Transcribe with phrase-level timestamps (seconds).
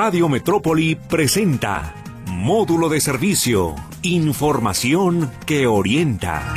[0.00, 1.92] Radio Metrópoli presenta
[2.28, 6.54] Módulo de Servicio, Información que orienta.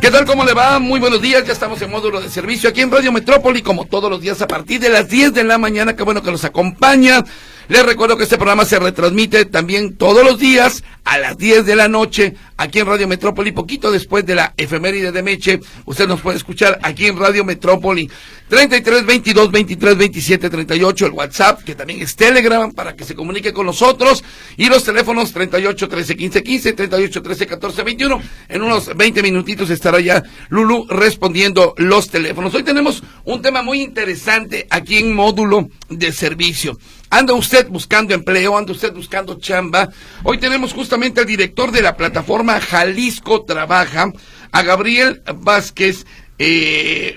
[0.00, 0.26] ¿Qué tal?
[0.26, 0.80] ¿Cómo le va?
[0.80, 1.46] Muy buenos días.
[1.46, 4.48] Ya estamos en módulo de servicio aquí en Radio Metrópoli, como todos los días a
[4.48, 5.94] partir de las 10 de la mañana.
[5.94, 7.22] Qué bueno que nos acompaña.
[7.68, 11.76] Les recuerdo que este programa se retransmite también todos los días a las 10 de
[11.76, 15.60] la noche aquí en Radio Metrópoli, poquito después de la efeméride de Meche.
[15.86, 18.10] Usted nos puede escuchar aquí en Radio Metrópoli.
[18.48, 23.52] 33 22 23 27 38 el WhatsApp, que también es Telegram para que se comunique
[23.52, 24.22] con nosotros.
[24.56, 28.22] Y los teléfonos 38 13 15 15, 38 13 14 21.
[28.48, 32.54] En unos 20 minutitos estará ya Lulu respondiendo los teléfonos.
[32.54, 36.78] Hoy tenemos un tema muy interesante aquí en módulo de servicio.
[37.14, 39.88] Anda usted buscando empleo, anda usted buscando chamba.
[40.24, 44.12] Hoy tenemos justamente al director de la plataforma Jalisco Trabaja,
[44.50, 46.06] a Gabriel Vázquez.
[46.40, 47.16] Eh,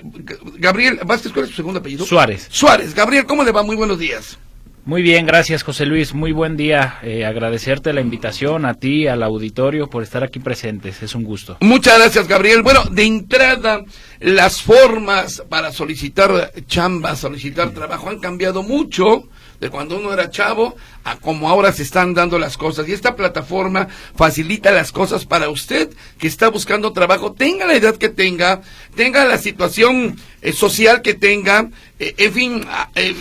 [0.59, 2.05] Gabriel Vázquez, ¿cuál es su segundo apellido?
[2.05, 2.47] Suárez.
[2.51, 2.93] Suárez.
[2.93, 3.63] Gabriel, ¿cómo le va?
[3.63, 4.37] Muy buenos días.
[4.85, 6.13] Muy bien, gracias José Luis.
[6.13, 6.99] Muy buen día.
[7.01, 11.01] Eh, agradecerte la invitación a ti, al auditorio, por estar aquí presentes.
[11.01, 11.57] Es un gusto.
[11.61, 12.61] Muchas gracias, Gabriel.
[12.61, 13.83] Bueno, de entrada,
[14.19, 19.27] las formas para solicitar chamba, solicitar trabajo han cambiado mucho
[19.59, 22.87] de cuando uno era chavo a como ahora se están dando las cosas.
[22.87, 27.95] Y esta plataforma facilita las cosas para usted que está buscando trabajo, tenga la edad
[27.95, 28.61] que tenga,
[28.95, 31.69] tenga la situación eh, social que tenga,
[31.99, 33.15] eh, en fin, eh,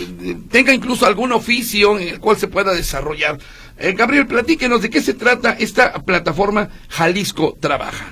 [0.51, 3.37] tenga incluso algún oficio en el cual se pueda desarrollar.
[3.79, 8.11] Gabriel, platíquenos de qué se trata esta plataforma Jalisco Trabaja.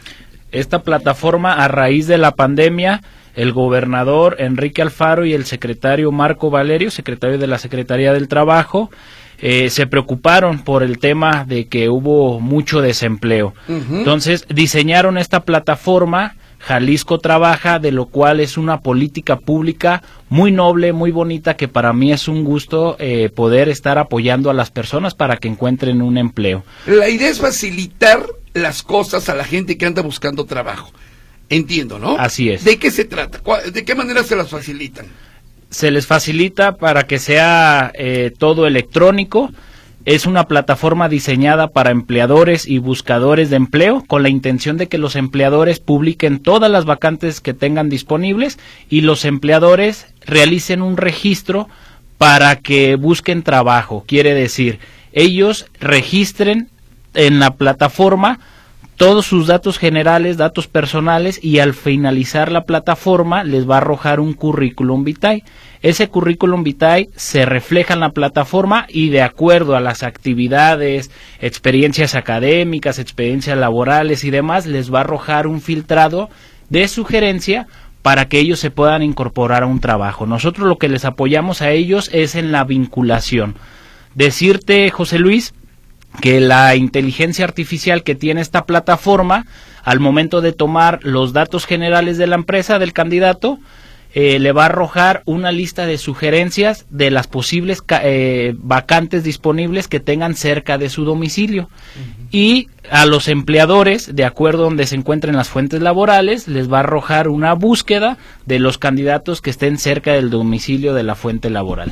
[0.52, 3.02] Esta plataforma a raíz de la pandemia
[3.36, 8.90] el gobernador Enrique Alfaro y el secretario Marco Valerio, secretario de la Secretaría del Trabajo,
[9.40, 13.54] eh, se preocuparon por el tema de que hubo mucho desempleo.
[13.68, 16.36] Entonces diseñaron esta plataforma.
[16.60, 21.94] Jalisco trabaja, de lo cual es una política pública muy noble, muy bonita, que para
[21.94, 26.18] mí es un gusto eh, poder estar apoyando a las personas para que encuentren un
[26.18, 26.64] empleo.
[26.88, 28.26] La idea es facilitar
[28.56, 30.92] las cosas a la gente que anda buscando trabajo.
[31.50, 32.18] Entiendo, ¿no?
[32.18, 32.64] Así es.
[32.64, 33.40] ¿De qué se trata?
[33.72, 35.06] ¿De qué manera se las facilitan?
[35.70, 39.52] Se les facilita para que sea eh, todo electrónico.
[40.06, 45.00] Es una plataforma diseñada para empleadores y buscadores de empleo con la intención de que
[45.00, 51.68] los empleadores publiquen todas las vacantes que tengan disponibles y los empleadores realicen un registro
[52.20, 54.04] para que busquen trabajo.
[54.08, 54.80] Quiere decir,
[55.12, 56.70] ellos registren
[57.16, 58.40] en la plataforma
[58.98, 64.20] todos sus datos generales, datos personales y al finalizar la plataforma les va a arrojar
[64.20, 65.44] un currículum vitae.
[65.82, 71.12] Ese currículum vitae se refleja en la plataforma y de acuerdo a las actividades,
[71.42, 76.30] experiencias académicas, experiencias laborales y demás les va a arrojar un filtrado
[76.70, 77.68] de sugerencia
[78.02, 80.26] para que ellos se puedan incorporar a un trabajo.
[80.26, 83.56] Nosotros lo que les apoyamos a ellos es en la vinculación.
[84.14, 85.54] Decirte, José Luis,
[86.22, 89.46] que la inteligencia artificial que tiene esta plataforma,
[89.84, 93.60] al momento de tomar los datos generales de la empresa, del candidato,
[94.18, 99.90] eh, le va a arrojar una lista de sugerencias de las posibles eh, vacantes disponibles
[99.90, 101.70] que tengan cerca de su domicilio.
[102.32, 106.78] Y a los empleadores, de acuerdo a donde se encuentren las fuentes laborales, les va
[106.78, 111.50] a arrojar una búsqueda de los candidatos que estén cerca del domicilio de la fuente
[111.50, 111.92] laboral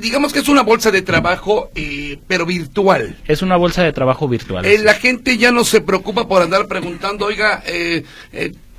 [0.00, 3.18] digamos que es una bolsa de trabajo, eh, pero virtual.
[3.26, 4.64] Es una bolsa de trabajo virtual.
[4.64, 8.04] Eh, la gente ya no se preocupa por andar preguntando, oiga, eh,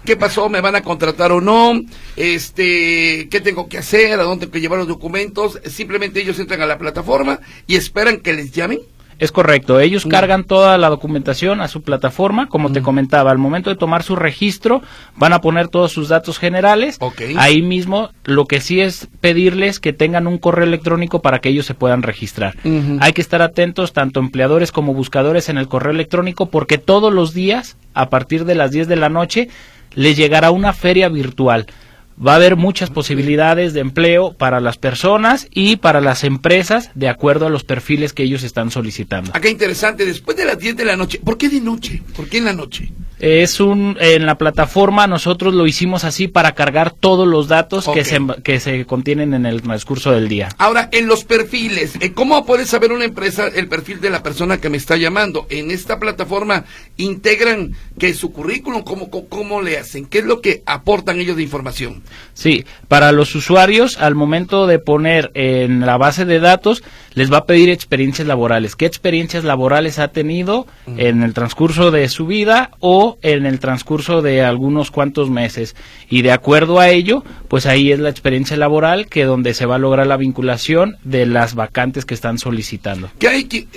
[0.05, 0.49] ¿qué pasó?
[0.49, 1.79] ¿Me van a contratar o no?
[2.15, 4.19] Este, ¿Qué tengo que hacer?
[4.19, 5.59] ¿A dónde tengo que llevar los documentos?
[5.65, 8.79] Simplemente ellos entran a la plataforma y esperan que les llamen.
[9.21, 13.69] Es correcto, ellos cargan toda la documentación a su plataforma, como te comentaba, al momento
[13.69, 14.81] de tomar su registro
[15.15, 16.97] van a poner todos sus datos generales.
[17.37, 21.67] Ahí mismo lo que sí es pedirles que tengan un correo electrónico para que ellos
[21.67, 22.55] se puedan registrar.
[22.99, 27.35] Hay que estar atentos tanto empleadores como buscadores en el correo electrónico porque todos los
[27.35, 29.49] días a partir de las 10 de la noche
[29.93, 31.67] les llegará una feria virtual
[32.25, 37.09] va a haber muchas posibilidades de empleo para las personas y para las empresas de
[37.09, 39.31] acuerdo a los perfiles que ellos están solicitando.
[39.33, 42.01] Acá interesante, después de las 10 de la noche, ¿por qué de noche?
[42.15, 42.91] ¿Por qué en la noche?
[43.21, 48.03] Es un en la plataforma nosotros lo hicimos así para cargar todos los datos que
[48.03, 50.49] se que se contienen en el transcurso del día.
[50.57, 54.57] Ahora, en los perfiles, eh, ¿cómo puede saber una empresa el perfil de la persona
[54.57, 55.45] que me está llamando?
[55.51, 56.65] En esta plataforma
[56.97, 60.07] integran que su currículum, ¿cómo, cómo le hacen?
[60.07, 62.01] ¿Qué es lo que aportan ellos de información?
[62.33, 66.83] Sí, para los usuarios al momento de poner en la base de datos
[67.13, 68.75] les va a pedir experiencias laborales.
[68.75, 70.65] ¿Qué experiencias laborales ha tenido
[70.97, 75.75] en el transcurso de su vida o en el transcurso de algunos cuantos meses?
[76.09, 79.75] Y de acuerdo a ello, pues ahí es la experiencia laboral que donde se va
[79.75, 83.09] a lograr la vinculación de las vacantes que están solicitando.
[83.19, 83.67] ¿Qué hay que,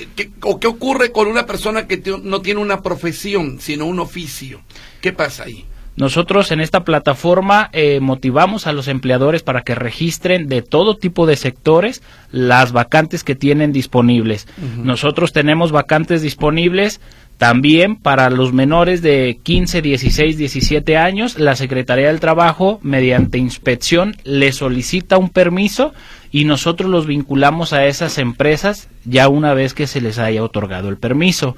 [0.43, 4.61] o qué ocurre con una persona que no tiene una profesión, sino un oficio?
[5.01, 5.67] ¿Qué pasa ahí?
[5.97, 11.25] Nosotros en esta plataforma eh, motivamos a los empleadores para que registren de todo tipo
[11.27, 12.03] de sectores
[12.33, 14.49] las vacantes que tienen disponibles.
[14.77, 17.01] Nosotros tenemos vacantes disponibles
[17.39, 24.17] también para los menores de 15, 16, 17 años, la Secretaría del Trabajo, mediante inspección,
[24.25, 25.93] le solicita un permiso
[26.31, 30.89] y nosotros los vinculamos a esas empresas ya una vez que se les haya otorgado
[30.89, 31.57] el permiso,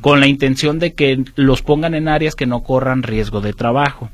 [0.00, 4.10] con la intención de que los pongan en áreas que no corran riesgo de trabajo.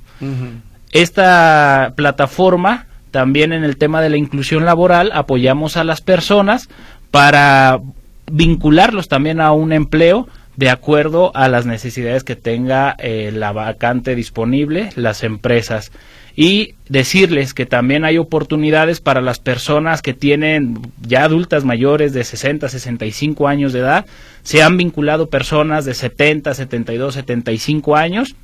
[0.93, 6.69] Esta plataforma, también en el tema de la inclusión laboral, apoyamos a las personas
[7.11, 7.81] para
[8.31, 10.29] vincularlos también a un empleo
[10.61, 15.91] de acuerdo a las necesidades que tenga eh, la vacante disponible, las empresas.
[16.37, 22.25] Y decirles que también hay oportunidades para las personas que tienen ya adultas mayores de
[22.25, 24.05] 60, 65 años de edad.
[24.43, 28.37] Se han vinculado personas de 70, 72, 75 años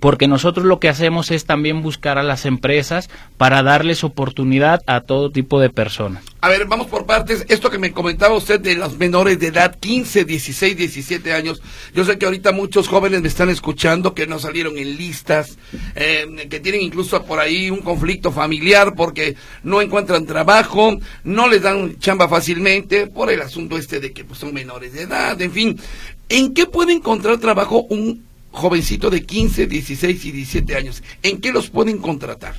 [0.00, 5.00] porque nosotros lo que hacemos es también buscar a las empresas para darles oportunidad a
[5.00, 6.24] todo tipo de personas.
[6.40, 7.44] A ver, vamos por partes.
[7.48, 11.60] Esto que me comentaba usted de los menores de edad, 15, 16, 17 años.
[11.94, 15.58] Yo sé que ahorita muchos jóvenes me están escuchando que no salieron en listas,
[15.96, 21.62] eh, que tienen incluso por ahí un conflicto familiar porque no encuentran trabajo, no les
[21.62, 25.50] dan chamba fácilmente por el asunto este de que pues, son menores de edad, en
[25.50, 25.80] fin.
[26.28, 28.27] ¿En qué puede encontrar trabajo un
[28.58, 32.54] jovencito de 15, 16 y 17 años, ¿en qué los pueden contratar?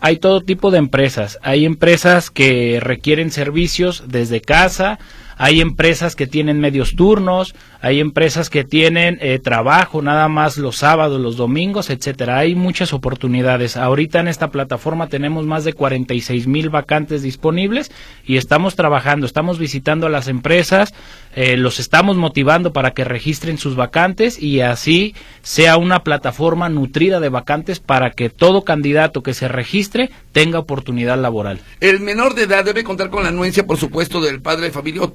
[0.00, 1.38] Hay todo tipo de empresas.
[1.42, 4.98] Hay empresas que requieren servicios desde casa,
[5.36, 10.76] hay empresas que tienen medios turnos, hay empresas que tienen eh, trabajo nada más los
[10.76, 12.38] sábados, los domingos, etcétera.
[12.38, 13.76] Hay muchas oportunidades.
[13.76, 17.92] Ahorita en esta plataforma tenemos más de 46 mil vacantes disponibles
[18.24, 20.94] y estamos trabajando, estamos visitando a las empresas,
[21.34, 27.20] eh, los estamos motivando para que registren sus vacantes y así sea una plataforma nutrida
[27.20, 31.60] de vacantes para que todo candidato que se registre tenga oportunidad laboral.
[31.80, 35.02] El menor de edad debe contar con la anuencia, por supuesto, del padre de familia
[35.02, 35.10] o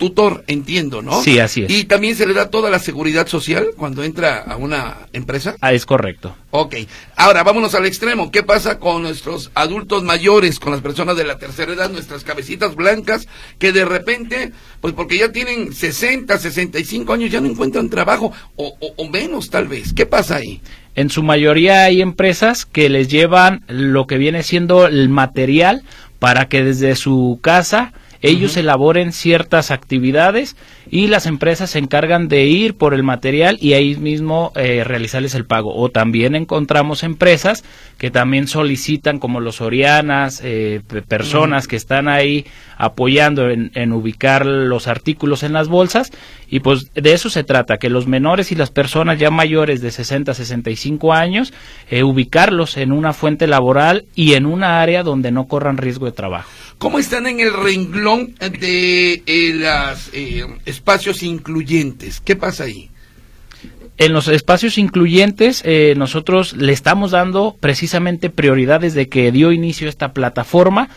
[0.47, 1.21] entiendo, ¿no?
[1.21, 1.71] Sí, así es.
[1.71, 5.55] Y también se le da toda la seguridad social cuando entra a una empresa.
[5.61, 6.35] Ah, es correcto.
[6.51, 6.75] Ok.
[7.15, 8.31] Ahora, vámonos al extremo.
[8.31, 12.75] ¿Qué pasa con nuestros adultos mayores, con las personas de la tercera edad, nuestras cabecitas
[12.75, 13.27] blancas,
[13.59, 18.75] que de repente, pues porque ya tienen 60, 65 años, ya no encuentran trabajo, o,
[18.79, 19.93] o menos tal vez?
[19.93, 20.61] ¿Qué pasa ahí?
[20.93, 25.83] En su mayoría hay empresas que les llevan lo que viene siendo el material
[26.19, 30.55] para que desde su casa ellos elaboren ciertas actividades
[30.89, 35.33] y las empresas se encargan de ir por el material y ahí mismo eh, realizarles
[35.35, 35.73] el pago.
[35.75, 37.63] O también encontramos empresas
[37.97, 42.45] que también solicitan, como los Orianas, eh, personas que están ahí
[42.77, 46.11] apoyando en, ubicar los artículos en las bolsas.
[46.49, 49.91] Y pues de eso se trata, que los menores y las personas ya mayores de
[49.91, 51.53] 60 a 65 años,
[51.89, 56.11] eh, ubicarlos en una fuente laboral y en una área donde no corran riesgo de
[56.11, 56.49] trabajo.
[56.81, 59.21] ¿Cómo están en el renglón de
[59.53, 62.19] los eh, espacios incluyentes?
[62.21, 62.89] ¿Qué pasa ahí?
[63.99, 69.87] En los espacios incluyentes eh, nosotros le estamos dando precisamente prioridad desde que dio inicio
[69.87, 70.89] esta plataforma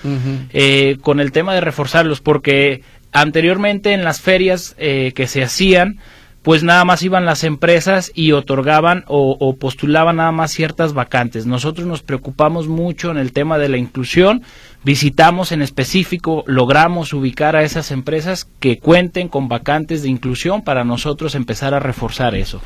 [0.54, 2.80] eh, con el tema de reforzarlos porque
[3.12, 5.98] anteriormente en las ferias que se hacían
[6.44, 11.46] pues nada más iban las empresas y otorgaban o, postulaban nada más ciertas vacantes.
[11.46, 14.42] Nosotros nos preocupamos mucho en el tema de la inclusión,
[14.84, 20.84] visitamos en específico, logramos ubicar a esas empresas que cuenten con vacantes de inclusión para
[20.84, 22.60] nosotros empezar a reforzar eso.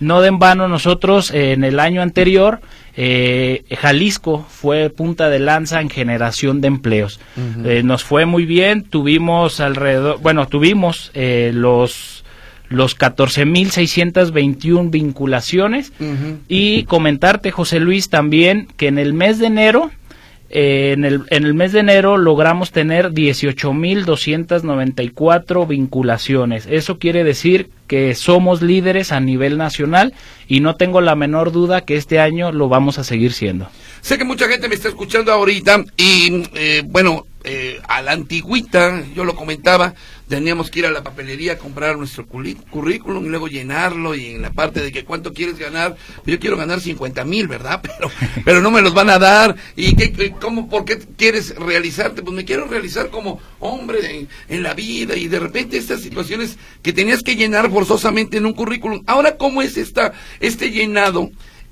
[0.00, 2.60] No de en vano nosotros eh, en el año anterior
[2.96, 7.18] eh, Jalisco fue punta de lanza en generación de empleos.
[7.64, 12.24] Eh, nos fue muy bien, tuvimos alrededor, bueno, tuvimos los
[12.70, 15.90] los 14.621 vinculaciones
[16.48, 19.90] y comentarte, José Luis, también que en el mes de enero
[20.50, 26.66] eh, en, el, en el mes de enero logramos tener 18.294 vinculaciones.
[26.70, 30.14] Eso quiere decir que somos líderes a nivel nacional
[30.46, 33.70] y no tengo la menor duda que este año lo vamos a seguir siendo.
[34.00, 39.04] Sé que mucha gente me está escuchando ahorita y eh, bueno, eh, a la antigüita,
[39.14, 39.94] yo lo comentaba,
[40.28, 44.42] teníamos que ir a la papelería a comprar nuestro currículum y luego llenarlo y en
[44.42, 47.80] la parte de que cuánto quieres ganar, yo quiero ganar 50 mil, ¿verdad?
[47.98, 48.10] Pero,
[48.44, 49.56] pero no me los van a dar.
[49.76, 54.74] Y qué, cómo, por qué quieres realizarte, pues me quiero realizar como hombre en, la
[54.74, 59.36] vida y de repente estas situaciones que tenías que llenar forzosamente en un currículum, ahora
[59.36, 61.30] cómo es esta, este llenado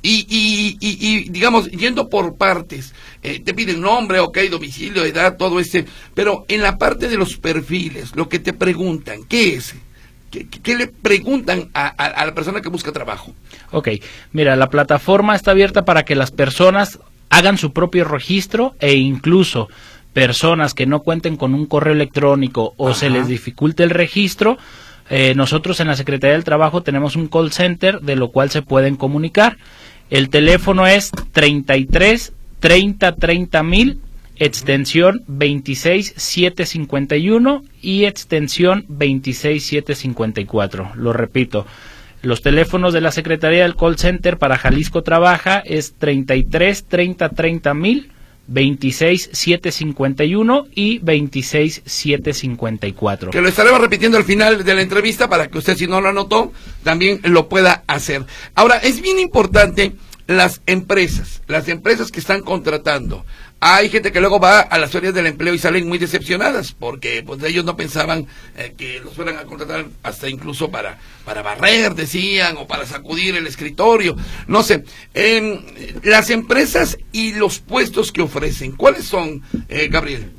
[0.08, 5.58] y, y, y, digamos, yendo por partes, eh, te piden nombre, ok, domicilio, edad, todo
[5.58, 5.84] ese,
[6.14, 9.74] pero en la parte de los perfiles, lo que te preguntan, ¿qué es?
[10.30, 13.32] ¿Qué, le preguntan a, a, la persona que busca trabajo?
[13.70, 13.88] Ok,
[14.32, 16.98] mira, la plataforma está abierta para que las personas
[17.30, 19.68] hagan su propio registro e incluso
[20.12, 24.58] personas que no cuenten con un correo electrónico o se les dificulte el registro,
[25.08, 28.62] eh, nosotros en la Secretaría del Trabajo tenemos un call center de lo cual se
[28.62, 29.56] pueden comunicar.
[30.10, 34.00] El teléfono es 33 30 30 mil,
[34.36, 40.92] extensión 26 751 y extensión 26 754.
[40.94, 41.66] Lo repito.
[42.22, 47.74] Los teléfonos de la Secretaría del Call Center para Jalisco Trabaja es 33 30 30
[47.74, 48.10] mil
[48.48, 53.30] 26 751 y 26 754.
[53.30, 56.08] Que lo estaremos repitiendo al final de la entrevista para que usted si no lo
[56.08, 58.24] anotó también lo pueda hacer.
[58.54, 59.92] Ahora, es bien importante
[60.26, 63.24] las empresas, las empresas que están contratando.
[63.60, 67.22] Hay gente que luego va a las ferias del empleo y salen muy decepcionadas porque
[67.26, 71.94] pues ellos no pensaban eh, que los fueran a contratar hasta incluso para para barrer,
[71.94, 74.84] decían, o para sacudir el escritorio, no sé.
[76.04, 80.30] las empresas y los puestos que ofrecen, ¿cuáles son, eh, Gabriel?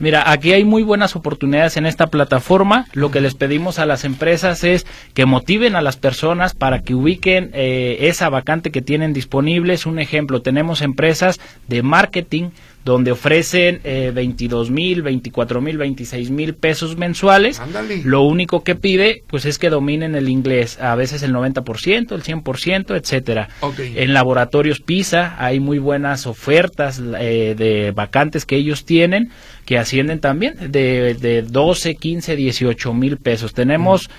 [0.00, 2.86] Mira, aquí hay muy buenas oportunidades en esta plataforma.
[2.94, 6.94] Lo que les pedimos a las empresas es que motiven a las personas para que
[6.94, 9.86] ubiquen eh, esa vacante que tienen disponibles.
[9.86, 12.50] Un ejemplo, tenemos empresas de marketing
[12.84, 17.60] donde ofrecen eh, 22 mil, 24 mil, 26 mil pesos mensuales.
[18.04, 22.22] Lo único que pide, pues es que dominen el inglés, a veces el 90%, el
[22.22, 23.48] 100%, etcétera.
[23.78, 29.30] En laboratorios PISA hay muy buenas ofertas eh, de vacantes que ellos tienen,
[29.64, 33.54] que ascienden también de, de 12, 15, 18 mil pesos.
[33.54, 34.10] Tenemos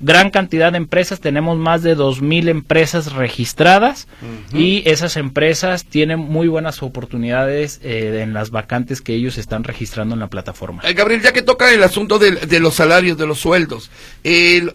[0.00, 4.08] gran cantidad de empresas, tenemos más de 2.000 empresas registradas
[4.52, 10.14] y esas empresas tienen muy buenas oportunidades eh, en las vacantes que ellos están registrando
[10.14, 10.82] en la plataforma.
[10.84, 13.90] Eh, Gabriel, ya que toca el asunto de, los salarios, de los sueldos,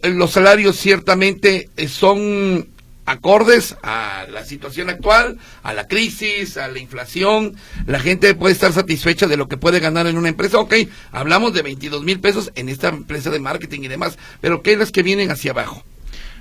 [0.03, 2.67] los salarios ciertamente eh, son
[3.06, 7.56] acordes a la situación actual, a la crisis, a la inflación.
[7.86, 10.60] La gente puede estar satisfecha de lo que puede ganar en una empresa.
[10.60, 10.76] Ok,
[11.12, 14.80] hablamos de 22 mil pesos en esta empresa de marketing y demás, pero ¿qué es
[14.80, 15.84] las que vienen hacia abajo?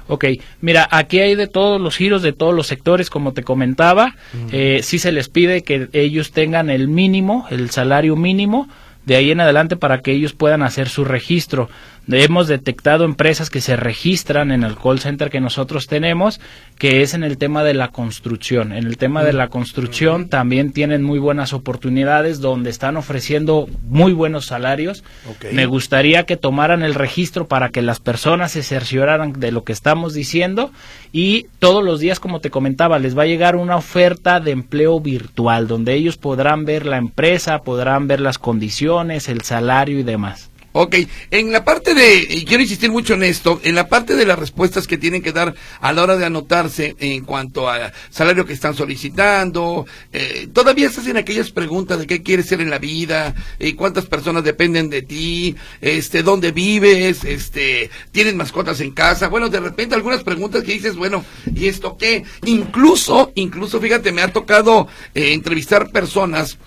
[0.06, 0.26] Ok,
[0.60, 4.14] mira, aquí hay de todos los giros, de todos los sectores, como te comentaba.
[4.52, 8.68] Eh, sí se les pide que ellos tengan el mínimo, el salario mínimo,
[9.06, 11.70] de ahí en adelante para que ellos puedan hacer su registro.
[12.06, 16.38] Hemos detectado empresas que se registran en el call center que nosotros tenemos,
[16.78, 18.72] que es en el tema de la construcción.
[18.72, 24.12] En el tema de la construcción también tienen muy buenas oportunidades donde están ofreciendo muy
[24.12, 25.02] buenos salarios.
[25.50, 29.72] Me gustaría que tomaran el registro para que las personas se cercioraran de lo que
[29.72, 30.72] estamos diciendo
[31.10, 35.00] y todos los días, como te comentaba, les va a llegar una oferta de empleo
[35.00, 40.50] virtual donde ellos podrán ver la empresa, podrán ver las condiciones, el salario y demás.
[40.76, 40.96] Ok,
[41.30, 44.36] en la parte de, y quiero insistir mucho en esto, en la parte de las
[44.36, 48.54] respuestas que tienen que dar a la hora de anotarse en cuanto al salario que
[48.54, 53.36] están solicitando, eh, todavía se hacen aquellas preguntas de qué quieres ser en la vida,
[53.60, 59.48] eh, cuántas personas dependen de ti, este, dónde vives, este, tienes mascotas en casa, bueno,
[59.48, 62.24] de repente algunas preguntas que dices, bueno, ¿y esto qué?
[62.46, 66.58] Incluso, incluso, fíjate, me ha tocado eh, entrevistar personas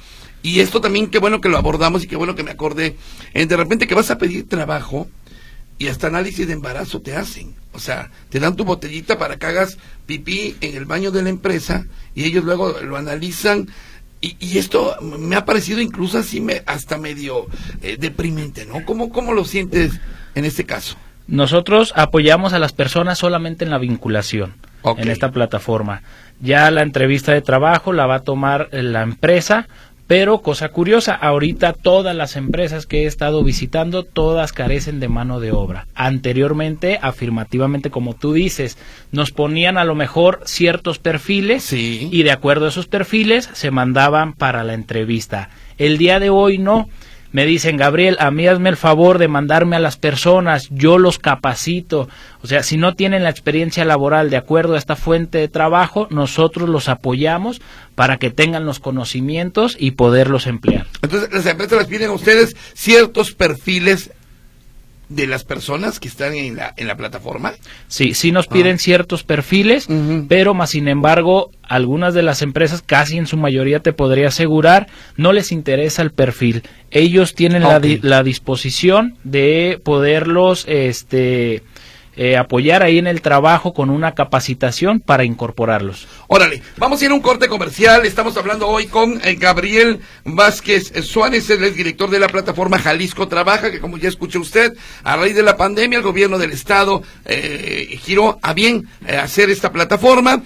[0.48, 2.96] y esto también, qué bueno que lo abordamos y qué bueno que me acordé.
[3.34, 5.10] En de repente que vas a pedir trabajo
[5.78, 7.54] y hasta análisis de embarazo te hacen.
[7.74, 11.32] O sea, te dan tu botellita para que hagas pipí en el baño de la
[11.32, 11.86] empresa
[12.16, 13.68] y ellos luego lo analizan.
[14.22, 17.48] Y, esto me ha parecido incluso así me, hasta medio
[17.82, 18.86] eh, deprimente, ¿no?
[18.86, 20.00] ¿Cómo, ¿Cómo lo sientes
[20.34, 20.96] en este caso?
[21.28, 24.54] Nosotros apoyamos a las personas solamente en la vinculación
[24.96, 26.02] en esta plataforma.
[26.40, 29.68] Ya la entrevista de trabajo la va a tomar la empresa
[30.08, 35.42] Pero cosa curiosa, ahorita todas las empresas que he estado visitando, todas carecen de mano
[35.42, 35.86] de obra.
[35.96, 38.78] Anteriormente, afirmativamente, como tú dices,
[39.12, 44.34] nos ponían a lo mejor ciertos perfiles y de acuerdo a esos perfiles se mandaban
[44.34, 45.50] para la entrevista.
[45.78, 46.88] El día de hoy no
[47.32, 51.20] me dicen, Gabriel, a mí hazme el favor de mandarme a las personas, yo los
[51.20, 52.08] capacito.
[52.42, 56.08] O sea, si no tienen la experiencia laboral de acuerdo a esta fuente de trabajo,
[56.10, 57.62] nosotros los apoyamos
[57.96, 60.88] para que tengan los conocimientos y poderlos emplear.
[61.02, 64.12] Entonces, las empresas les piden a ustedes ciertos perfiles
[65.10, 67.54] de las personas que están en la, en la plataforma?
[67.88, 68.80] Sí, sí nos piden ah.
[68.80, 69.88] ciertos perfiles,
[70.28, 74.88] pero más sin embargo, algunas de las empresas, casi en su mayoría te podría asegurar,
[75.16, 76.64] no les interesa el perfil.
[76.92, 81.64] Ellos tienen la, la disposición de poderlos, este,
[82.20, 86.08] eh, apoyar ahí en el trabajo con una capacitación para incorporarlos.
[86.28, 88.08] Órale, vamos a ir a un corte comercial.
[88.08, 93.70] Estamos hablando hoy con eh, Gabriel Vázquez Suárez, el director de la plataforma Jalisco Trabaja,
[93.70, 98.00] que como ya escuchó usted, a raíz de la pandemia el gobierno del estado eh,
[98.02, 100.42] giró a bien hacer esta plataforma.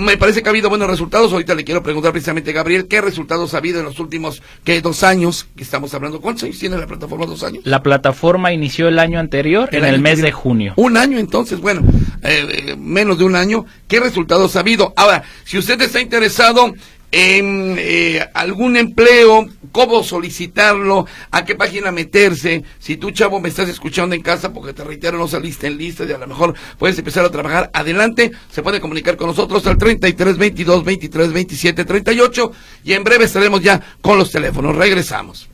[0.00, 1.30] Me parece que ha habido buenos resultados.
[1.32, 5.02] Ahorita le quiero preguntar precisamente, Gabriel, ¿qué resultados ha habido en los últimos ¿qué, dos
[5.02, 6.22] años que estamos hablando?
[6.22, 7.26] ¿Cuántos años tiene la plataforma?
[7.26, 7.62] ¿Dos años?
[7.66, 10.72] La plataforma inició el año anterior, en el mes de junio.
[10.76, 11.82] Un año entonces, bueno,
[12.22, 13.66] eh, eh, menos de un año.
[13.86, 14.94] ¿Qué resultados ha habido?
[14.96, 16.72] Ahora, si usted está interesado
[17.12, 22.62] en eh, algún empleo, cómo solicitarlo, a qué página meterse.
[22.78, 26.04] Si tú, chavo, me estás escuchando en casa porque te reitero, no saliste en lista
[26.04, 29.78] y a lo mejor puedes empezar a trabajar adelante, se puede comunicar con nosotros al
[29.78, 32.52] 33 22 23 27 38
[32.84, 34.76] y en breve estaremos ya con los teléfonos.
[34.76, 35.48] Regresamos.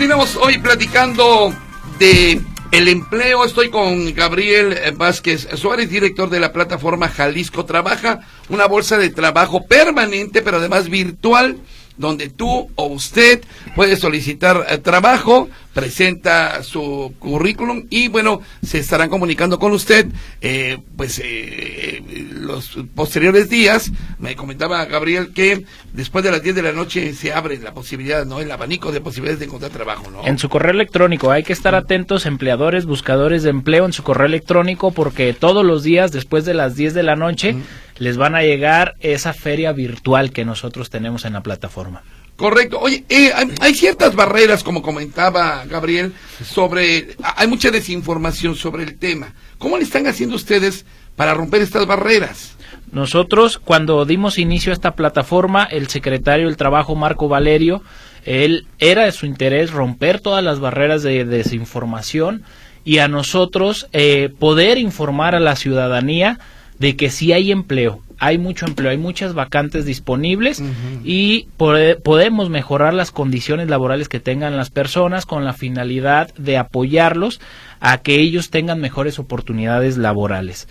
[0.00, 1.54] Continuamos hoy platicando
[1.98, 2.40] de
[2.70, 3.44] el empleo.
[3.44, 9.66] Estoy con Gabriel Vázquez Suárez, director de la plataforma Jalisco Trabaja, una bolsa de trabajo
[9.66, 11.58] permanente, pero además virtual
[12.00, 13.42] donde tú o usted
[13.76, 20.06] puede solicitar eh, trabajo, presenta su currículum y bueno, se estarán comunicando con usted
[20.40, 22.02] eh, pues eh,
[22.32, 23.92] los posteriores días.
[24.18, 28.24] Me comentaba Gabriel que después de las 10 de la noche se abre la posibilidad,
[28.24, 28.40] ¿no?
[28.40, 30.26] El abanico de posibilidades de encontrar trabajo, ¿no?
[30.26, 34.26] En su correo electrónico hay que estar atentos, empleadores, buscadores de empleo en su correo
[34.26, 37.56] electrónico porque todos los días después de las 10 de la noche
[38.00, 42.02] les van a llegar esa feria virtual que nosotros tenemos en la plataforma.
[42.34, 42.80] Correcto.
[42.80, 43.30] Oye, eh,
[43.60, 47.14] hay, ciertas barreras, como comentaba Gabriel, sobre...
[47.36, 49.34] Hay mucha desinformación sobre el tema.
[49.58, 52.56] ¿Cómo le están haciendo ustedes para romper estas barreras?
[52.90, 57.82] Nosotros, cuando dimos inicio a esta plataforma, el secretario del Trabajo, Marco Valerio,
[58.24, 62.44] él era de su interés romper todas las barreras de desinformación
[62.82, 66.38] y a nosotros eh, poder informar a la ciudadanía
[66.80, 70.62] de que si hay empleo, hay mucho empleo, hay muchas vacantes disponibles
[71.04, 77.40] y podemos mejorar las condiciones laborales que tengan las personas con la finalidad de apoyarlos
[77.80, 80.68] a que ellos tengan mejores oportunidades laborales.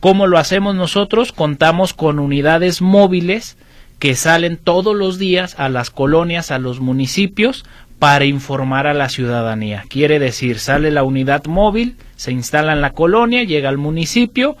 [0.00, 1.32] ¿Cómo lo hacemos nosotros?
[1.32, 3.56] Contamos con unidades móviles
[4.00, 7.64] que salen todos los días a las colonias, a los municipios,
[8.00, 9.84] para informar a la ciudadanía.
[9.88, 14.56] Quiere decir, sale la unidad móvil, se instala en la colonia, llega al municipio,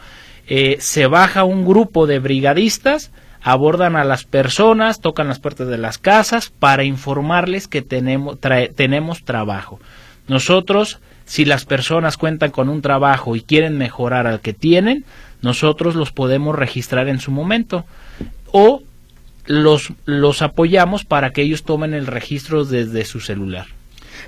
[0.48, 3.10] eh, se baja un grupo de brigadistas,
[3.42, 8.38] abordan a las personas, tocan las puertas de las casas para informarles que tenemos,
[8.74, 9.80] tenemos trabajo.
[10.28, 15.04] Nosotros, si las personas cuentan con un trabajo y quieren mejorar al que tienen,
[15.40, 17.84] nosotros los podemos registrar en su momento
[18.52, 18.82] o
[19.46, 23.66] los, los apoyamos para que ellos tomen el registro desde su celular.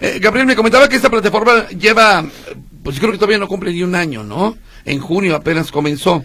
[0.01, 2.25] Eh, Gabriel, me comentaba que esta plataforma lleva,
[2.83, 4.57] pues yo creo que todavía no cumple ni un año, ¿no?
[4.85, 6.25] en junio apenas comenzó.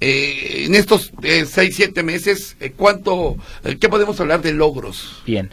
[0.00, 3.36] Eh, en estos eh, seis, siete meses, eh, ¿cuánto,
[3.80, 5.22] qué podemos hablar de logros?
[5.24, 5.50] Bien,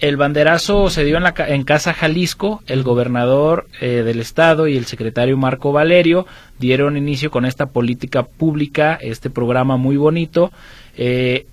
[0.00, 4.86] el banderazo se dio en, la, en Casa Jalisco, el gobernador del estado y el
[4.86, 6.26] secretario Marco Valerio
[6.58, 10.52] dieron inicio con esta política pública, este programa muy bonito,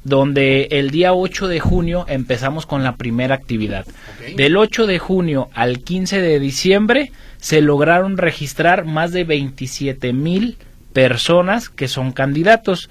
[0.04, 3.86] donde el día 8 de junio empezamos con la primera actividad.
[4.36, 10.58] Del 8 de junio al 15 de diciembre se lograron registrar más de 27 mil
[10.93, 12.89] personas que son candidatos.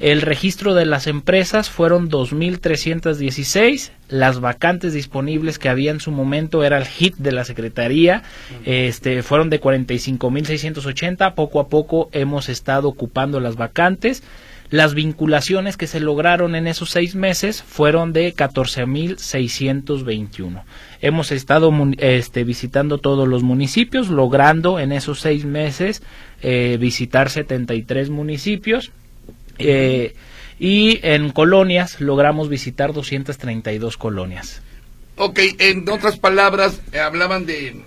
[0.00, 3.90] El registro de las empresas fueron 2.316.
[4.08, 8.22] Las vacantes disponibles que había en su momento era el hit de la Secretaría.
[8.64, 11.34] este, fueron de 45.680.
[11.34, 14.22] Poco a poco hemos estado ocupando las vacantes.
[14.70, 20.62] Las vinculaciones que se lograron en esos seis meses fueron de 14.621.
[21.00, 26.02] Hemos estado este, visitando todos los municipios, logrando en esos seis meses
[26.42, 28.92] eh, visitar 73 municipios.
[29.58, 30.14] Eh,
[30.60, 34.60] y en colonias logramos visitar 232 colonias.
[35.16, 37.80] Ok, en otras palabras, eh, hablaban de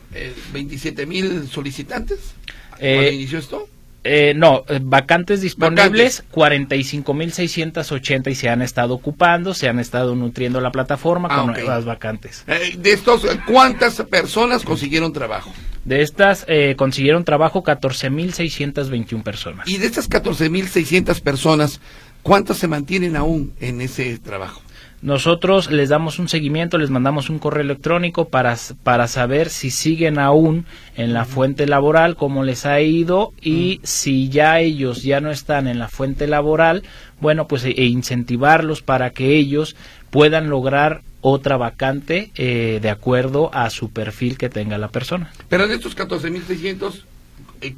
[0.52, 2.34] 27 mil solicitantes.
[2.80, 3.70] ¿Cuándo inició esto?
[4.04, 10.72] Eh, no, vacantes disponibles, 45.680 y se han estado ocupando, se han estado nutriendo la
[10.72, 12.44] plataforma ah, con nuevas vacantes.
[12.48, 15.54] Eh, de estos, ¿cuántas personas consiguieron trabajo?
[15.86, 19.68] De estas eh, consiguieron trabajo 14.621 personas.
[19.68, 21.80] Y de estas 14.600 personas,
[22.24, 24.64] ¿cuántas se mantienen aún en ese trabajo?
[25.02, 30.20] Nosotros les damos un seguimiento, les mandamos un correo electrónico para, para saber si siguen
[30.20, 35.32] aún en la fuente laboral, cómo les ha ido y si ya ellos ya no
[35.32, 36.84] están en la fuente laboral,
[37.20, 39.76] bueno, pues e, incentivarlos para que ellos
[40.12, 45.32] puedan lograr otra vacante eh, de acuerdo a su perfil que tenga la persona.
[45.50, 47.04] Pero de estos 14.600,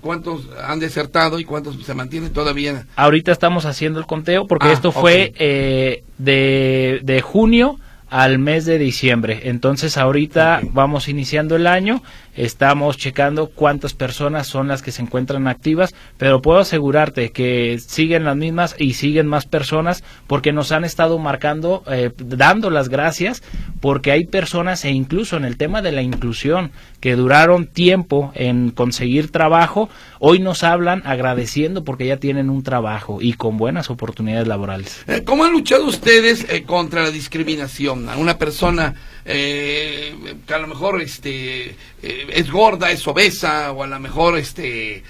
[0.01, 2.87] cuántos han desertado y cuántos se mantienen todavía?
[2.95, 7.79] Ahorita estamos haciendo el conteo porque ah, esto fue eh, de, de junio
[8.13, 9.41] al mes de diciembre.
[9.45, 12.03] Entonces ahorita vamos iniciando el año,
[12.35, 18.25] estamos checando cuántas personas son las que se encuentran activas, pero puedo asegurarte que siguen
[18.25, 23.41] las mismas y siguen más personas porque nos han estado marcando, eh, dando las gracias,
[23.81, 26.71] porque hay personas e incluso en el tema de la inclusión
[27.03, 29.89] que duraron tiempo en conseguir trabajo,
[30.19, 35.03] hoy nos hablan agradeciendo porque ya tienen un trabajo y con buenas oportunidades laborales.
[35.07, 38.07] Eh, ¿Cómo han luchado ustedes eh, contra la discriminación?
[38.07, 40.15] A una persona eh,
[40.47, 45.03] que a lo mejor este eh, es gorda, es obesa o a lo mejor este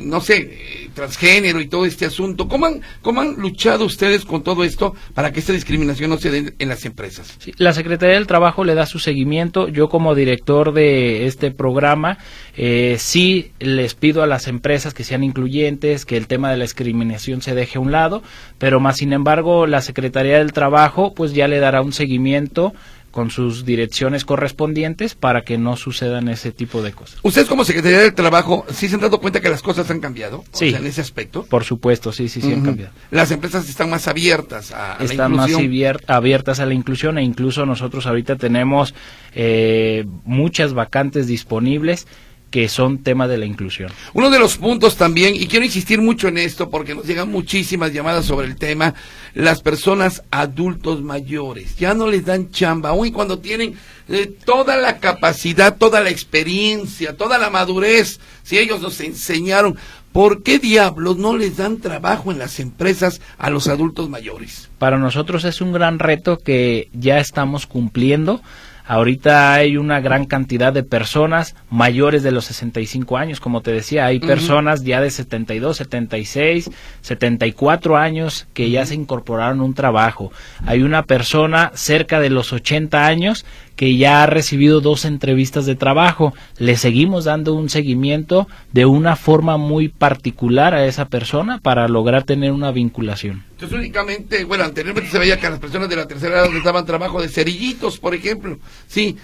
[0.00, 2.48] no sé, transgénero y todo este asunto.
[2.48, 6.30] ¿Cómo han, ¿Cómo han luchado ustedes con todo esto para que esta discriminación no se
[6.30, 7.36] dé en las empresas?
[7.58, 9.68] la Secretaría del Trabajo le da su seguimiento.
[9.68, 12.18] Yo como director de este programa.
[12.56, 16.64] Eh, sí les pido a las empresas que sean incluyentes, que el tema de la
[16.64, 18.22] discriminación se deje a un lado,
[18.58, 22.72] pero más sin embargo la Secretaría del Trabajo pues ya le dará un seguimiento
[23.10, 27.18] con sus direcciones correspondientes para que no sucedan ese tipo de cosas.
[27.22, 30.44] Ustedes como Secretaría del Trabajo, ¿sí se han dado cuenta que las cosas han cambiado?
[30.52, 30.74] Sí.
[30.74, 31.44] en ese aspecto.
[31.44, 32.92] Por supuesto, sí, sí, sí han cambiado.
[33.10, 35.94] Las empresas están más abiertas a, a están la inclusión.
[35.96, 38.94] más abiertas a la inclusión e incluso nosotros ahorita tenemos
[39.34, 42.06] eh, muchas vacantes disponibles
[42.50, 43.90] que son tema de la inclusión.
[44.14, 47.92] Uno de los puntos también, y quiero insistir mucho en esto porque nos llegan muchísimas
[47.92, 48.94] llamadas sobre el tema,
[49.34, 53.74] las personas adultos mayores, ya no les dan chamba, aun cuando tienen
[54.08, 59.76] eh, toda la capacidad, toda la experiencia, toda la madurez, si ellos nos enseñaron,
[60.12, 64.70] ¿por qué diablos no les dan trabajo en las empresas a los adultos mayores?
[64.78, 68.40] Para nosotros es un gran reto que ya estamos cumpliendo
[68.88, 74.06] Ahorita hay una gran cantidad de personas mayores de los 65 años, como te decía,
[74.06, 76.70] hay personas ya de 72, 76,
[77.02, 80.32] 74 años que ya se incorporaron a un trabajo.
[80.64, 83.44] Hay una persona cerca de los 80 años
[83.78, 86.34] que ya ha recibido dos entrevistas de trabajo.
[86.58, 92.24] Le seguimos dando un seguimiento de una forma muy particular a esa persona para lograr
[92.24, 93.44] tener una vinculación.
[93.52, 96.86] Entonces únicamente, bueno, anteriormente se veía que las personas de la tercera edad les daban
[96.86, 98.58] trabajo de cerillitos, por ejemplo.
[98.88, 99.16] Sí,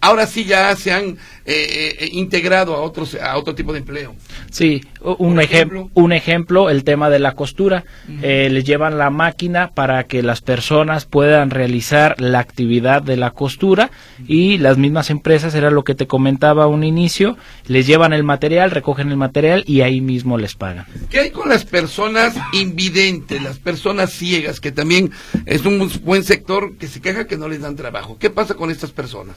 [0.00, 4.14] ahora sí ya se han eh, eh, integrado a otros a otro tipo de empleo.
[4.50, 7.84] Sí, un ejemplo, un ejemplo, el tema de la costura.
[8.22, 13.30] Eh, les llevan la máquina para que las personas puedan realizar la actividad de la
[13.30, 13.90] costura
[14.26, 17.36] y las mismas empresas, era lo que te comentaba a un inicio,
[17.66, 20.86] les llevan el material, recogen el material y ahí mismo les pagan.
[21.08, 25.10] ¿Qué hay con las personas invidentes, las personas ciegas, que también
[25.46, 28.18] es un buen sector que se queja que no les dan trabajo?
[28.18, 29.36] ¿Qué pasa con estas personas?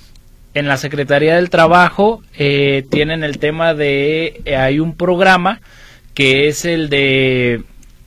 [0.53, 5.61] En la Secretaría del Trabajo eh, tienen el tema de eh, hay un programa
[6.13, 7.63] que es el de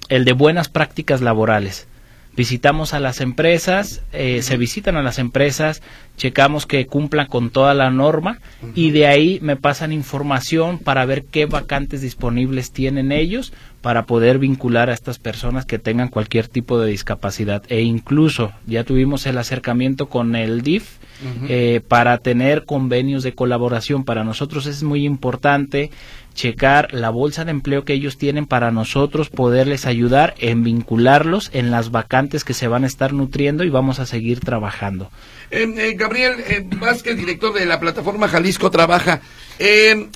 [0.09, 1.89] el de buenas prácticas laborales.
[2.37, 5.81] Visitamos a las empresas, eh, se visitan a las empresas,
[6.19, 8.41] checamos que cumplan con toda la norma
[8.75, 14.39] y de ahí me pasan información para ver qué vacantes disponibles tienen ellos para poder
[14.39, 17.63] vincular a estas personas que tengan cualquier tipo de discapacidad.
[17.71, 20.99] E incluso ya tuvimos el acercamiento con el DIF
[21.49, 25.91] eh, para tener convenios de colaboración para nosotros es muy importante
[26.35, 31.71] checar la bolsa de empleo que ellos tienen para nosotros poderles ayudar en vincularlos en
[31.71, 35.11] las vacantes que se van a estar nutriendo y vamos a seguir trabajando.
[35.51, 39.21] Eh, eh, Gabriel eh, Vázquez, director de la plataforma Jalisco Trabaja.
[39.59, 40.09] Eh,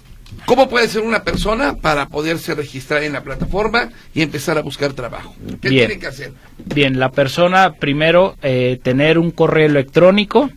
[0.47, 4.93] ¿Cómo puede ser una persona para poderse registrar en la plataforma y empezar a buscar
[4.93, 5.35] trabajo?
[5.61, 5.87] ¿Qué Bien.
[5.87, 6.33] tiene que hacer?
[6.73, 10.51] Bien, la persona primero eh, tener un correo electrónico,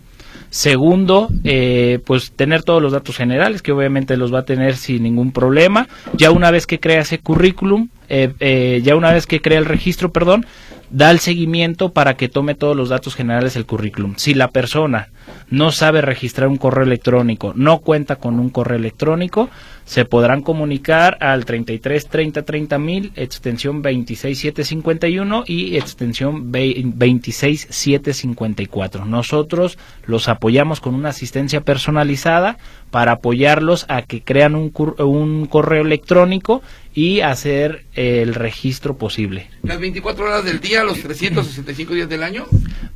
[0.53, 5.01] segundo eh, pues tener todos los datos generales que obviamente los va a tener sin
[5.01, 5.87] ningún problema.
[6.15, 9.65] Ya una vez que crea ese currículum, eh, eh, ya una vez que crea el
[9.65, 10.45] registro, perdón,
[10.93, 14.13] da el seguimiento para que tome todos los datos generales del currículum.
[14.17, 15.09] Si la persona
[15.49, 19.49] no sabe registrar un correo electrónico, no cuenta con un correo electrónico,
[19.85, 29.05] se podrán comunicar al 33 30 30 mil, extensión 26751 y extensión ve- 26754.
[29.05, 32.57] Nosotros los apoyamos con una asistencia personalizada
[32.91, 36.61] para apoyarlos a que crean un, un correo electrónico
[36.93, 39.49] y hacer el registro posible.
[39.63, 42.45] Las 24 horas del día, los 365 días del año.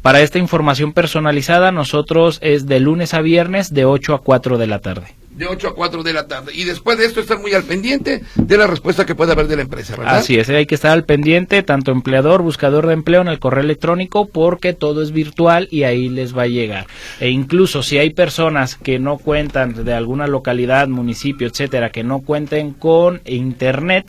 [0.02, 4.68] Para esta información personalizada, nosotros es de lunes a viernes de 8 a 4 de
[4.68, 5.08] la tarde.
[5.38, 6.52] De 8 a 4 de la tarde.
[6.54, 9.56] Y después de esto estar muy al pendiente de la respuesta que pueda haber de
[9.56, 10.18] la empresa, ¿verdad?
[10.18, 13.64] Así es, hay que estar al pendiente, tanto empleador, buscador de empleo en el correo
[13.64, 16.88] electrónico, porque todo es virtual y ahí les va a llegar.
[17.20, 22.20] E incluso si hay personas que no cuentan de alguna localidad, municipio, etcétera, que no
[22.20, 24.06] cuenten con internet,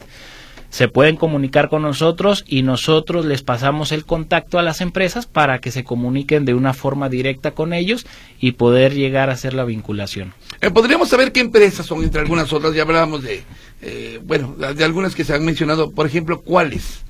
[0.71, 5.61] se pueden comunicar con nosotros y nosotros les pasamos el contacto a las empresas para
[5.61, 8.07] que se comuniquen de una forma directa con ellos
[8.41, 10.35] y poder llegar a hacer la vinculación.
[10.61, 12.75] Eh, Podríamos saber qué empresas son entre algunas otras.
[12.75, 13.43] Ya hablábamos de,
[13.83, 15.91] eh, bueno, de algunas que se han mencionado.
[15.91, 17.05] Por ejemplo, ¿cuáles?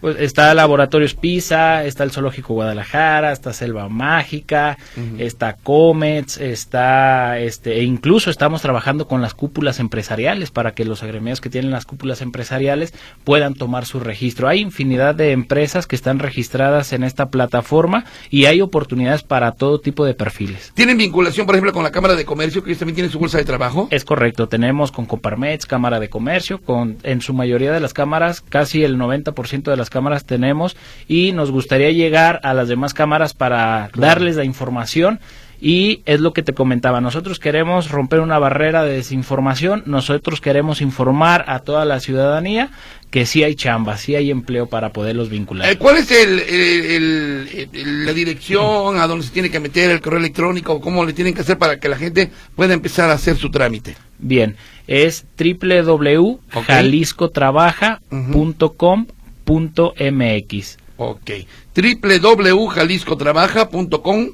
[0.00, 4.78] Pues está Laboratorios PISA, está el Zoológico Guadalajara, está Selva Mágica,
[5.18, 11.02] está Comets, está este e incluso estamos trabajando con las cúpulas empresariales para que los
[11.02, 14.48] agremiados que tienen las cúpulas empresariales puedan tomar su registro.
[14.48, 19.80] Hay infinidad de empresas que están registradas en esta plataforma y hay oportunidades para todo
[19.80, 20.72] tipo de perfiles.
[20.74, 23.38] ¿Tienen vinculación, por ejemplo, con la Cámara de Comercio, que ellos también tienen su bolsa
[23.38, 23.88] de trabajo?
[23.90, 28.40] Es correcto, tenemos con Coparmex, Cámara de Comercio, con en su mayoría de las cámaras,
[28.40, 30.76] casi el 90% de las cámaras tenemos
[31.06, 35.20] y nos gustaría llegar a las demás cámaras para darles la información
[35.62, 40.80] y es lo que te comentaba, nosotros queremos romper una barrera de desinformación, nosotros queremos
[40.80, 42.70] informar a toda la ciudadanía
[43.10, 45.68] que sí hay chamba, sí hay empleo para poderlos vincular.
[45.68, 49.90] Eh, ¿Cuál es el, el- el- el- la dirección a donde se tiene que meter
[49.90, 50.80] el correo electrónico?
[50.80, 53.96] ¿Cómo le tienen que hacer para que la gente pueda empezar a hacer su trámite?
[54.18, 55.26] Bien, es
[59.50, 60.76] www.jaliscotrabaja.com.mx.
[60.96, 61.30] Ok.
[61.74, 64.28] www.jaliscotrabaja.com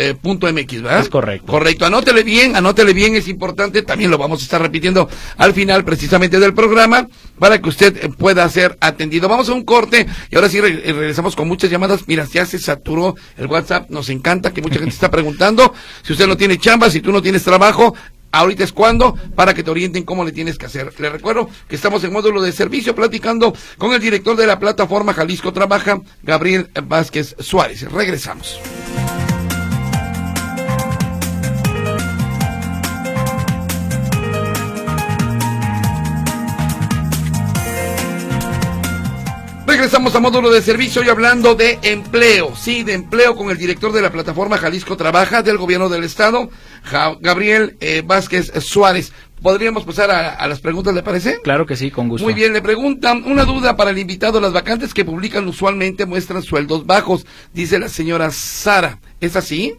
[0.00, 1.00] eh, punto MX, ¿verdad?
[1.00, 1.50] Es correcto.
[1.50, 1.84] Correcto.
[1.84, 3.82] Anótele bien, anótele bien, es importante.
[3.82, 8.08] También lo vamos a estar repitiendo al final precisamente del programa para que usted eh,
[8.16, 9.28] pueda ser atendido.
[9.28, 12.04] Vamos a un corte y ahora sí re- eh, regresamos con muchas llamadas.
[12.06, 13.90] Mira, ya se saturó el WhatsApp.
[13.90, 15.74] Nos encanta que mucha gente está preguntando
[16.04, 17.92] si usted no tiene chamba, si tú no tienes trabajo.
[18.30, 20.92] Ahorita es cuando, para que te orienten cómo le tienes que hacer.
[20.98, 25.14] Le recuerdo que estamos en módulo de servicio platicando con el director de la plataforma
[25.14, 27.90] Jalisco Trabaja, Gabriel Vázquez Suárez.
[27.90, 28.60] Regresamos.
[39.78, 43.92] Regresamos a módulo de servicio y hablando de empleo, sí, de empleo con el director
[43.92, 46.50] de la plataforma Jalisco Trabaja del gobierno del estado,
[47.20, 49.12] Gabriel eh, Vázquez Suárez.
[49.40, 51.40] ¿Podríamos pasar a, a las preguntas, le parece?
[51.44, 52.24] Claro que sí, con gusto.
[52.24, 56.42] Muy bien, le preguntan, una duda para el invitado, las vacantes que publican usualmente muestran
[56.42, 58.98] sueldos bajos, dice la señora Sara.
[59.20, 59.74] ¿Es así?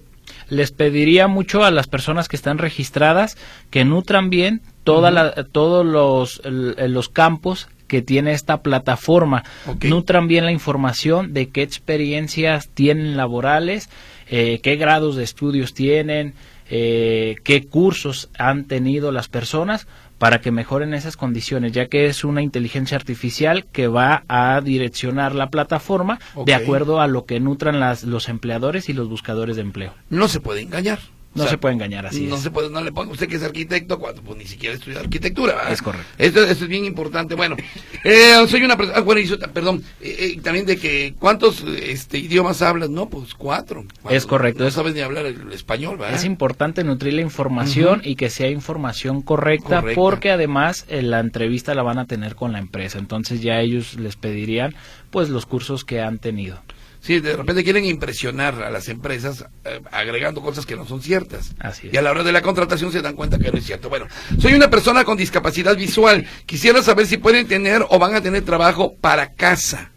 [0.48, 3.38] les pediría mucho a las personas que están registradas
[3.70, 9.44] que nutran bien toda la- todos los campos que tiene esta plataforma.
[9.82, 13.90] Nutran bien la información de qué experiencias tienen laborales,
[14.30, 16.36] eh, qué grados de estudios tienen,
[16.70, 19.88] eh, qué cursos han tenido las personas
[20.20, 25.34] para que mejoren esas condiciones, ya que es una inteligencia artificial que va a direccionar
[25.34, 29.64] la plataforma de acuerdo a lo que nutran las, los empleadores y los buscadores de
[29.64, 29.94] empleo.
[30.10, 31.00] No se puede engañar.
[31.36, 32.26] No O sea, se puede engañar así.
[32.26, 32.42] no es.
[32.42, 35.54] se puede, no le ponga usted que es arquitecto cuando pues, ni siquiera estudia arquitectura.
[35.56, 35.72] ¿verdad?
[35.72, 36.08] Es correcto.
[36.18, 37.36] Esto, esto es bien importante.
[37.36, 37.56] Bueno,
[38.04, 41.64] eh, soy una persona, ah, bueno, y eso, perdón, eh, eh, también de que, ¿cuántos
[41.64, 42.90] este, idiomas hablas?
[42.90, 43.86] No, pues cuatro.
[44.02, 46.16] Cuando Es correcto, No es- sabes ni hablar el español, ¿verdad?
[46.16, 50.02] Es importante nutrir la información y que sea información correcta, Correcta.
[50.02, 52.98] porque además eh, la entrevista la van a tener con la empresa.
[52.98, 54.74] Entonces ya ellos les pedirían
[55.12, 56.62] pues los cursos que han tenido.
[57.02, 61.56] Sí, de repente quieren impresionar a las empresas eh, agregando cosas que no son ciertas.
[61.60, 61.94] Así es.
[61.94, 63.90] Y a la hora de la contratación se dan cuenta que no es cierto.
[63.90, 64.08] Bueno,
[64.40, 66.26] soy una persona con discapacidad visual.
[66.46, 69.92] Quisiera saber si pueden tener o van a tener trabajo para casa.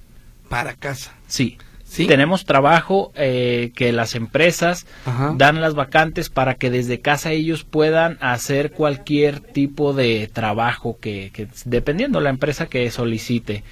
[0.49, 1.13] Para casa.
[1.27, 1.59] Sí.
[1.85, 2.07] ¿Sí?
[2.07, 5.35] Tenemos trabajo eh, que las empresas Ajá.
[5.37, 11.31] dan las vacantes para que desde casa ellos puedan hacer cualquier tipo de trabajo que,
[11.35, 13.63] que dependiendo la empresa que solicite.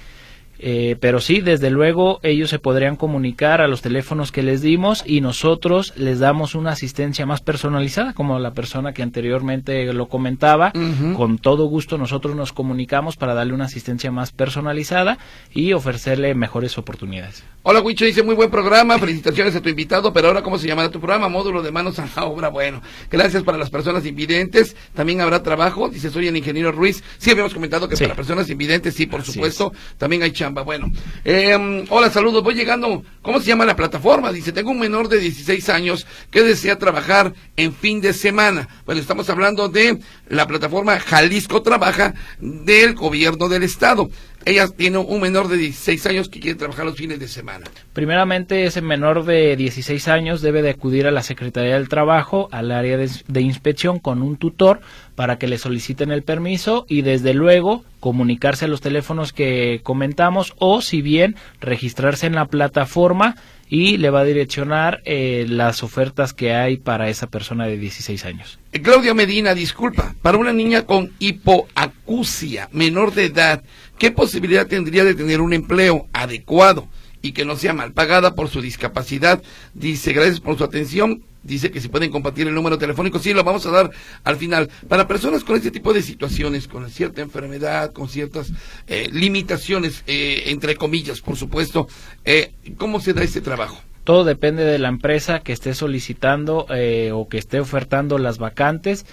[0.63, 5.03] Eh, pero sí, desde luego ellos se podrían comunicar a los teléfonos que les dimos
[5.07, 10.71] y nosotros les damos una asistencia más personalizada, como la persona que anteriormente lo comentaba.
[11.17, 15.17] Con todo gusto nosotros nos comunicamos para darle una asistencia más personalizada
[15.51, 17.43] y ofrecerle mejores oportunidades.
[17.63, 18.97] Hola, Huicho, dice muy buen programa.
[18.99, 21.27] Felicitaciones a tu invitado, pero ahora, ¿cómo se llamará tu programa?
[21.29, 22.49] Módulo de manos a la obra.
[22.49, 24.75] Bueno, gracias para las personas invidentes.
[24.93, 25.89] También habrá trabajo.
[25.89, 27.03] Dice, soy el ingeniero Ruiz.
[27.17, 28.03] Sí, habíamos comentado que Sí.
[28.03, 29.73] para personas invidentes, sí, por Así supuesto.
[29.97, 30.50] También hay chamba.
[30.59, 30.91] Bueno,
[31.23, 32.43] eh, hola, saludos.
[32.43, 33.03] Voy llegando.
[33.21, 34.31] ¿Cómo se llama la plataforma?
[34.31, 38.67] Dice, tengo un menor de 16 años que desea trabajar en fin de semana.
[38.85, 44.09] Bueno, estamos hablando de la plataforma Jalisco Trabaja del gobierno del estado.
[44.43, 47.65] Ella tiene un menor de 16 años que quiere trabajar los fines de semana.
[47.93, 52.71] Primeramente, ese menor de 16 años debe de acudir a la Secretaría del Trabajo, al
[52.71, 54.81] área de, de inspección con un tutor
[55.21, 60.55] para que le soliciten el permiso y desde luego comunicarse a los teléfonos que comentamos
[60.57, 63.35] o si bien registrarse en la plataforma
[63.69, 68.25] y le va a direccionar eh, las ofertas que hay para esa persona de 16
[68.25, 68.57] años.
[68.71, 73.63] Eh, Claudia Medina, disculpa, para una niña con hipoacusia menor de edad,
[73.99, 76.87] ¿qué posibilidad tendría de tener un empleo adecuado
[77.21, 79.43] y que no sea mal pagada por su discapacidad?
[79.75, 81.21] Dice, gracias por su atención.
[81.43, 83.91] Dice que si pueden compartir el número telefónico, sí, lo vamos a dar
[84.23, 84.69] al final.
[84.87, 88.51] Para personas con este tipo de situaciones, con cierta enfermedad, con ciertas
[88.87, 91.87] eh, limitaciones, eh, entre comillas, por supuesto,
[92.25, 93.81] eh, ¿cómo se da este trabajo?
[94.03, 99.05] Todo depende de la empresa que esté solicitando eh, o que esté ofertando las vacantes,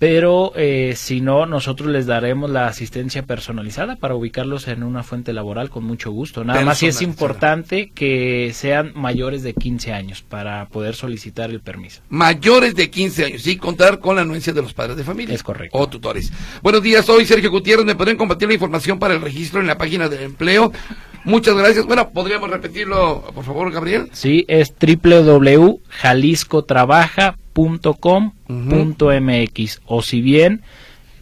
[0.00, 5.34] pero eh, si no, nosotros les daremos la asistencia personalizada para ubicarlos en una fuente
[5.34, 6.42] laboral con mucho gusto.
[6.42, 11.60] Nada más si es importante que sean mayores de 15 años para poder solicitar el
[11.60, 12.00] permiso.
[12.08, 15.34] mayores de 15 años y contar con la anuencia de los padres de familia.
[15.34, 15.76] Es correcto.
[15.76, 16.32] O tutores.
[16.62, 17.84] Buenos días, soy Sergio Gutiérrez.
[17.84, 20.72] ¿Me podrían compartir la información para el registro en la página del empleo?
[21.24, 21.84] Muchas gracias.
[21.84, 24.08] Bueno, ¿podríamos repetirlo, por favor, Gabriel?
[24.12, 24.74] Sí, es
[27.60, 30.62] www.jaliscotrabaja.com.mx o si bien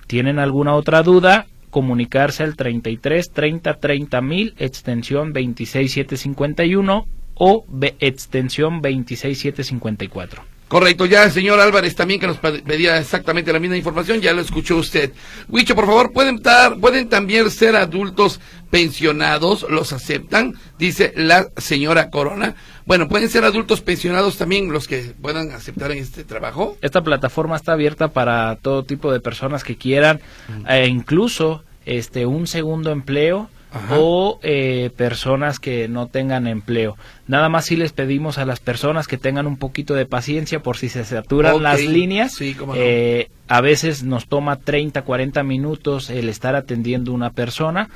[0.07, 7.67] tienen alguna otra duda, comunicarse al 33 30 30 mil extensión 26751 o
[8.01, 10.58] extensión 26754.
[10.69, 14.35] Correcto, ya el señor Álvarez también que nos pe- pedía exactamente la misma información, ya
[14.35, 15.13] lo escuchó usted.
[15.49, 18.39] Huicho, por favor, ¿pueden, tar- pueden también ser adultos
[18.71, 22.55] pensionados, los aceptan, dice la señora Corona.
[22.85, 26.77] Bueno, ¿pueden ser adultos pensionados también los que puedan aceptar en este trabajo?
[26.83, 30.21] Esta plataforma está abierta para todo tipo de personas que quieran,
[30.69, 33.97] eh, incluso este un segundo empleo Ajá.
[33.99, 36.97] o eh, personas que no tengan empleo.
[37.27, 40.77] Nada más si les pedimos a las personas que tengan un poquito de paciencia por
[40.77, 42.33] si se saturan las líneas.
[42.35, 42.81] sí, cómo no.
[42.81, 47.89] eh, a veces nos toma 30, 40 minutos el estar atendiendo una persona,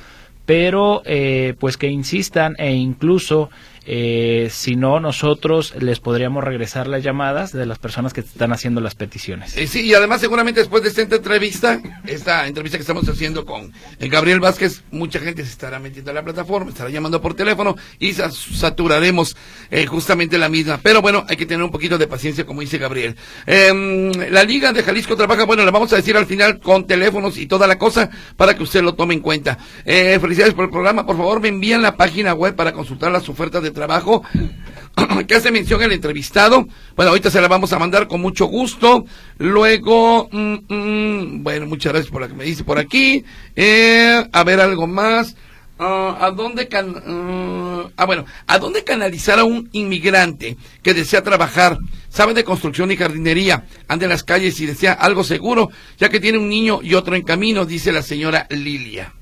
[0.45, 3.49] pero eh, pues que insistan e incluso
[3.85, 8.81] eh, si no nosotros les podríamos regresar las llamadas de las personas que están haciendo
[8.81, 9.57] las peticiones.
[9.57, 13.71] Eh, sí, y además seguramente después de esta entrevista, esta entrevista que estamos haciendo con
[13.99, 17.75] el Gabriel Vázquez, mucha gente se estará metiendo a la plataforma, estará llamando por teléfono
[17.99, 19.35] y sa- saturaremos
[19.71, 20.79] eh, justamente la misma.
[20.81, 23.15] Pero bueno, hay que tener un poquito de paciencia, como dice Gabriel.
[23.45, 27.37] Em, la Liga de Jalisco trabaja, bueno, la vamos a decir al final con teléfonos
[27.37, 29.57] y toda la cosa para que usted lo tome en cuenta.
[29.85, 31.05] Eh, felicidades por el programa.
[31.05, 34.23] Por favor, me envían la página web para consultar las ofertas de trabajo
[35.27, 36.67] que hace mención el entrevistado.
[36.95, 39.05] Bueno, ahorita se la vamos a mandar con mucho gusto.
[39.37, 43.23] Luego, mm, mm, bueno, muchas gracias por la que me dice por aquí.
[43.55, 45.35] Eh, a ver algo más.
[45.79, 51.23] Ah, ¿A dónde can ah, ah, bueno, ¿a dónde canalizar a un inmigrante que desea
[51.23, 56.09] trabajar, sabe de construcción y jardinería, anda en las calles y desea algo seguro, ya
[56.09, 59.13] que tiene un niño y otro en camino, dice la señora Lilia.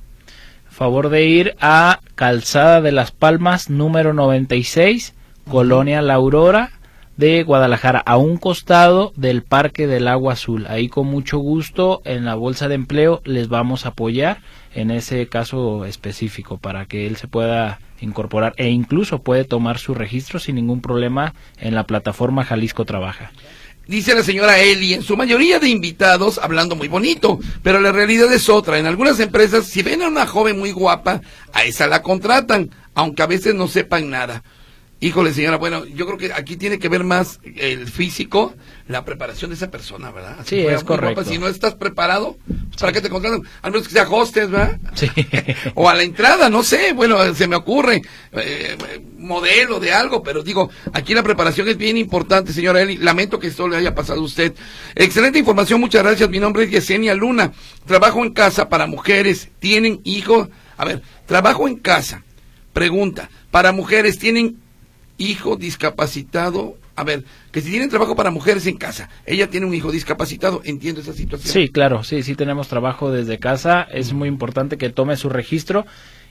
[0.82, 5.14] Favor de ir a Calzada de las Palmas número 96,
[5.48, 6.72] Colonia La Aurora
[7.18, 10.66] de Guadalajara, a un costado del Parque del Agua Azul.
[10.68, 14.40] Ahí con mucho gusto en la bolsa de empleo les vamos a apoyar
[14.74, 19.94] en ese caso específico para que él se pueda incorporar e incluso puede tomar su
[19.94, 23.30] registro sin ningún problema en la plataforma Jalisco Trabaja.
[23.88, 28.32] Dice la señora Eli, en su mayoría de invitados hablando muy bonito, pero la realidad
[28.32, 28.78] es otra.
[28.78, 33.24] En algunas empresas, si ven a una joven muy guapa, a esa la contratan, aunque
[33.24, 34.44] a veces no sepan nada.
[35.04, 38.54] Híjole, señora, bueno, yo creo que aquí tiene que ver más el físico,
[38.88, 40.38] la preparación de esa persona, ¿verdad?
[40.46, 41.24] sí, es correcto.
[41.24, 42.38] si no estás preparado,
[42.80, 43.42] ¿para qué te contratan?
[43.64, 44.80] Al menos que sea hostes, ¿verdad?
[44.94, 45.10] Sí.
[45.74, 48.78] o a la entrada, no sé, bueno, se me ocurre, eh,
[49.18, 52.98] modelo de algo, pero digo, aquí la preparación es bien importante, señora Eli.
[52.98, 54.54] Lamento que esto le haya pasado a usted.
[54.94, 56.30] Excelente información, muchas gracias.
[56.30, 57.54] Mi nombre es Yesenia Luna.
[57.88, 59.50] Trabajo en casa para mujeres.
[59.58, 60.50] ¿Tienen hijos?
[60.78, 62.24] A ver, trabajo en casa.
[62.72, 64.58] Pregunta, para mujeres, ¿tienen
[65.22, 66.78] hijo discapacitado.
[66.96, 70.62] A ver, que si tienen trabajo para mujeres en casa, ella tiene un hijo discapacitado,
[70.66, 71.52] entiendo esa situación.
[71.52, 73.84] Sí, claro, sí, sí tenemos trabajo desde casa.
[73.84, 75.86] Es muy importante que tome su registro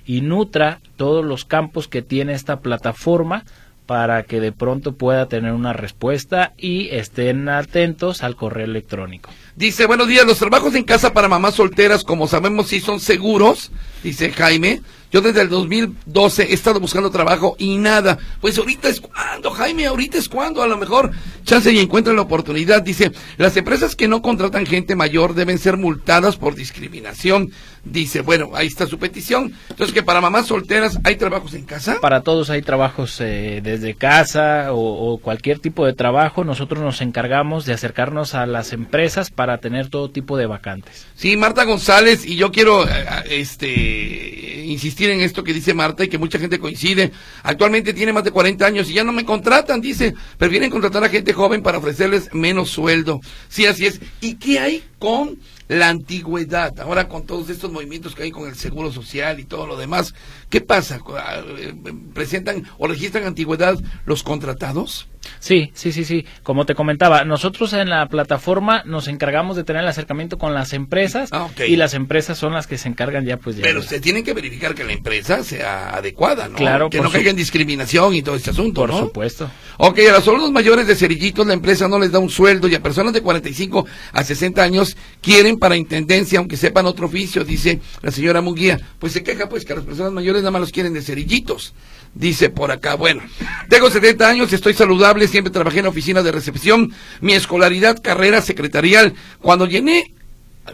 [0.07, 3.45] y nutra todos los campos que tiene esta plataforma
[3.91, 9.31] para que de pronto pueda tener una respuesta y estén atentos al correo electrónico.
[9.57, 13.73] Dice, buenos días, los trabajos en casa para mamás solteras, como sabemos, sí son seguros,
[14.05, 14.81] dice Jaime.
[15.11, 18.17] Yo desde el 2012 he estado buscando trabajo y nada.
[18.41, 21.11] Pues ahorita es cuando, Jaime, ahorita es cuando, a lo mejor
[21.51, 22.81] chance y encuentran la oportunidad.
[22.81, 27.51] Dice, las empresas que no contratan gente mayor deben ser multadas por discriminación.
[27.83, 29.53] Dice, bueno, ahí está su petición.
[29.69, 31.99] Entonces, que para mamás solteras hay trabajos en casa.
[32.01, 36.45] Para todos hay trabajos eh, desde casa o, o cualquier tipo de trabajo.
[36.45, 41.07] Nosotros nos encargamos de acercarnos a las empresas para tener todo tipo de vacantes.
[41.17, 46.09] Sí, Marta González, y yo quiero eh, este insistir en esto que dice Marta y
[46.09, 47.11] que mucha gente coincide.
[47.43, 50.15] Actualmente tiene más de 40 años y ya no me contratan, dice.
[50.39, 53.21] Prefieren contratar a gente joven para ofrecerles menos sueldo.
[53.49, 53.99] Sí, así es.
[54.21, 55.39] ¿Y qué hay con
[55.69, 59.67] la antigüedad, ahora con todos estos movimientos que hay con el seguro social y todo
[59.67, 60.15] lo demás,
[60.51, 61.01] ¿qué pasa?
[61.17, 61.73] Ah, eh,
[62.13, 65.09] ¿Presentan o registran antigüedad los contratados?
[65.39, 66.27] Sí, sí, sí, sí.
[66.43, 70.73] Como te comentaba, nosotros en la plataforma nos encargamos de tener el acercamiento con las
[70.73, 73.63] empresas ah, y las empresas son las que se encargan ya pues ya.
[73.63, 76.57] Pero se tienen que verificar que la empresa sea adecuada, ¿no?
[76.57, 78.99] Claro, que no caiga en discriminación y todo este asunto, por ¿no?
[79.01, 79.51] supuesto.
[79.79, 82.75] Ok, a los adultos mayores de cerillitos la empresa no les da un sueldo y
[82.75, 87.81] a personas de 45 a 60 años quieren para intendencia, aunque sepan otro oficio, dice
[88.03, 88.81] la señora Munguía.
[88.99, 91.75] Pues se queja pues que a las personas mayores nada más los quieren de cerillitos.
[92.15, 93.23] Dice por acá, bueno,
[93.69, 98.43] tengo 70 años, estoy saludable, siempre trabajé en la oficina de recepción, mi escolaridad, carrera
[98.43, 99.15] secretarial.
[99.41, 100.13] Cuando llené,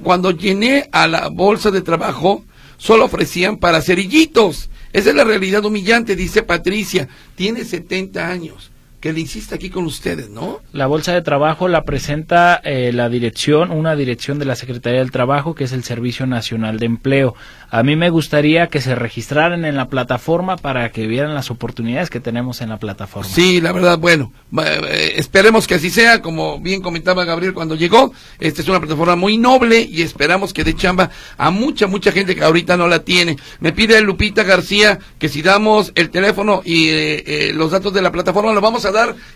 [0.03, 2.45] cuando llené a la bolsa de trabajo,
[2.79, 4.71] solo ofrecían para cerillitos.
[4.93, 7.09] Esa es la realidad humillante, dice Patricia.
[7.35, 8.71] Tiene 70 años
[9.07, 10.61] que le insiste aquí con ustedes, ¿no?
[10.73, 15.13] La bolsa de trabajo la presenta eh, la dirección, una dirección de la Secretaría del
[15.13, 17.37] Trabajo, que es el Servicio Nacional de Empleo.
[17.71, 22.11] A mí me gustaría que se registraran en la plataforma para que vieran las oportunidades
[22.11, 23.29] que tenemos en la plataforma.
[23.29, 28.13] Sí, la verdad, bueno, eh, esperemos que así sea, como bien comentaba Gabriel cuando llegó,
[28.41, 32.35] esta es una plataforma muy noble y esperamos que dé chamba a mucha, mucha gente
[32.35, 33.37] que ahorita no la tiene.
[33.61, 38.11] Me pide Lupita García que si damos el teléfono y eh, los datos de la
[38.11, 38.91] plataforma, lo vamos a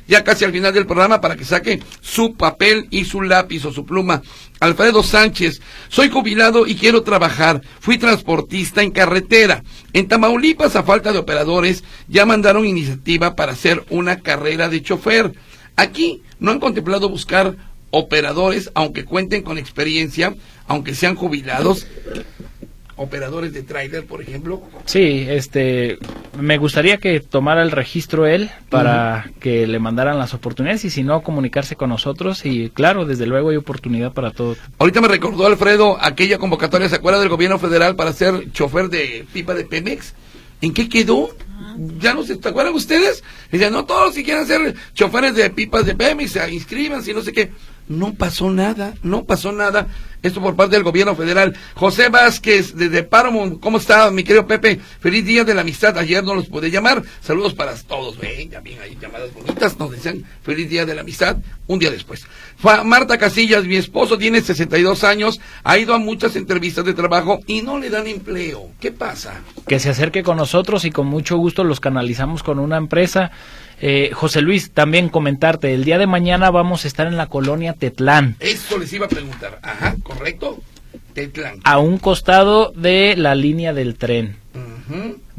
[0.06, 3.72] ya casi al final del programa para que saque su papel y su lápiz o
[3.72, 4.22] su pluma.
[4.60, 7.62] Alfredo Sánchez, soy jubilado y quiero trabajar.
[7.80, 9.62] Fui transportista en carretera.
[9.92, 15.32] En Tamaulipas, a falta de operadores, ya mandaron iniciativa para hacer una carrera de chofer.
[15.76, 17.56] Aquí no han contemplado buscar
[17.90, 20.34] operadores, aunque cuenten con experiencia,
[20.66, 21.86] aunque sean jubilados
[23.00, 24.62] operadores de tráiler, por ejemplo?
[24.84, 25.98] Sí, este,
[26.38, 31.02] me gustaría que tomara el registro él para que le mandaran las oportunidades y si
[31.02, 34.54] no, comunicarse con nosotros y claro, desde luego hay oportunidad para todo.
[34.78, 39.24] Ahorita me recordó Alfredo aquella convocatoria, ¿se acuerda del gobierno federal para ser chofer de
[39.32, 40.14] pipa de Pemex?
[40.60, 41.30] ¿En qué quedó?
[41.98, 43.24] Ya no se, ¿te acuerdan ustedes?
[43.50, 47.22] Dicen, no todos si quieren ser choferes de pipas de Pemex, se inscriban, si no
[47.22, 47.50] sé qué.
[47.90, 49.88] No pasó nada, no pasó nada.
[50.22, 51.56] Esto por parte del gobierno federal.
[51.74, 54.78] José Vázquez, desde Paramount, ¿cómo está, mi querido Pepe?
[55.00, 55.98] Feliz día de la amistad.
[55.98, 57.02] Ayer no los pude llamar.
[57.20, 58.16] Saludos para todos.
[58.16, 59.76] Ven, también hay llamadas bonitas.
[59.76, 62.24] Nos decían feliz día de la amistad un día después.
[62.62, 67.62] Marta Casillas, mi esposo tiene 62 años, ha ido a muchas entrevistas de trabajo y
[67.62, 68.70] no le dan empleo.
[68.78, 69.40] ¿Qué pasa?
[69.66, 73.32] Que se acerque con nosotros y con mucho gusto los canalizamos con una empresa.
[73.80, 77.72] Eh, José Luis, también comentarte, el día de mañana vamos a estar en la colonia
[77.72, 78.36] Tetlán.
[78.40, 79.58] Eso les iba a preguntar.
[79.62, 80.60] Ajá, correcto.
[81.14, 81.60] Tetlán.
[81.64, 84.36] A un costado de la línea del tren.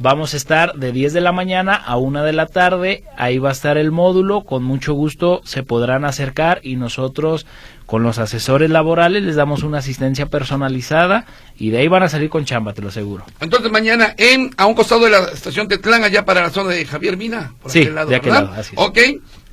[0.02, 3.04] Vamos a estar de 10 de la mañana a 1 de la tarde.
[3.18, 4.42] Ahí va a estar el módulo.
[4.46, 7.46] Con mucho gusto se podrán acercar y nosotros
[7.86, 12.32] con los asesores laborales les damos una asistencia personalizada y de ahí van a salir
[12.32, 13.26] con chamba, te lo aseguro.
[13.42, 16.84] Entonces mañana en a un costado de la estación Tetlán, allá para la zona de
[16.84, 17.54] Javier Mina.
[17.62, 18.82] Por sí, lado, de aquel lado, así es.
[18.82, 18.98] Ok,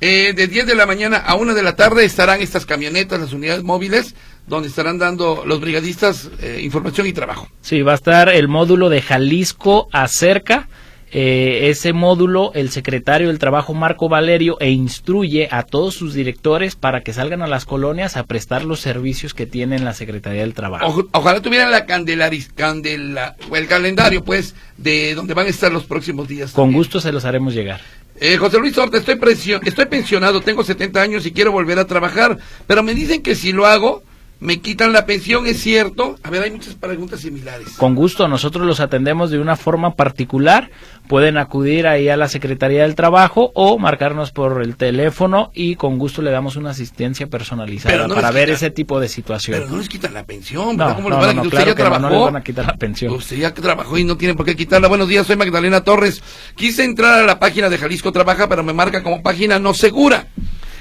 [0.01, 3.33] eh, de 10 de la mañana a 1 de la tarde estarán estas camionetas, las
[3.33, 4.15] unidades móviles,
[4.49, 7.47] donde estarán dando los brigadistas eh, información y trabajo.
[7.61, 10.67] Sí, va a estar el módulo de Jalisco a cerca
[11.11, 16.75] eh, ese módulo el secretario del Trabajo Marco Valerio e instruye a todos sus directores
[16.75, 20.53] para que salgan a las colonias a prestar los servicios que tiene la Secretaría del
[20.53, 21.07] Trabajo.
[21.11, 25.85] ojalá tuvieran la candelaris, candela, o el calendario, pues, de donde van a estar los
[25.85, 26.51] próximos días.
[26.51, 27.81] Con gusto se los haremos llegar.
[28.19, 29.17] Eh, José Luis Horta, estoy,
[29.65, 32.37] estoy pensionado, tengo 70 años y quiero volver a trabajar,
[32.67, 34.03] pero me dicen que si lo hago,
[34.39, 36.17] me quitan la pensión, ¿es cierto?
[36.23, 37.69] A ver, hay muchas preguntas similares.
[37.77, 40.71] Con gusto, nosotros los atendemos de una forma particular.
[41.09, 45.97] Pueden acudir ahí a la Secretaría del Trabajo o marcarnos por el teléfono y con
[45.97, 49.57] gusto le damos una asistencia personalizada para ver ese tipo de situación.
[49.57, 50.95] Pero no les quitan la pensión, ¿verdad?
[50.95, 52.09] ¿Cómo no, no, usted ya trabajó?
[52.09, 53.11] No van a quitar la pensión.
[53.13, 54.87] Usted ya trabajó y no tiene por qué quitarla.
[54.87, 56.21] Buenos días, soy Magdalena Torres.
[56.55, 60.27] Quise entrar a la página de Jalisco Trabaja, pero me marca como página no segura.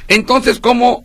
[0.09, 1.05] Entonces, ¿cómo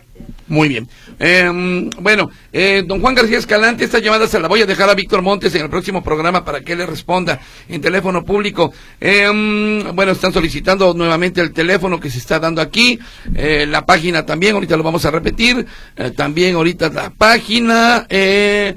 [0.49, 0.87] Muy bien.
[1.19, 4.95] Em, bueno, eh, don Juan García Escalante, esta llamada se la voy a dejar a
[4.95, 8.73] Víctor Montes en el próximo programa para que le responda en teléfono público.
[8.99, 12.99] Em, bueno, están solicitando nuevamente el teléfono que se está dando aquí,
[13.35, 15.65] eh, la página también, ahorita lo vamos a repetir,
[15.95, 18.75] eh, también ahorita la página, eh,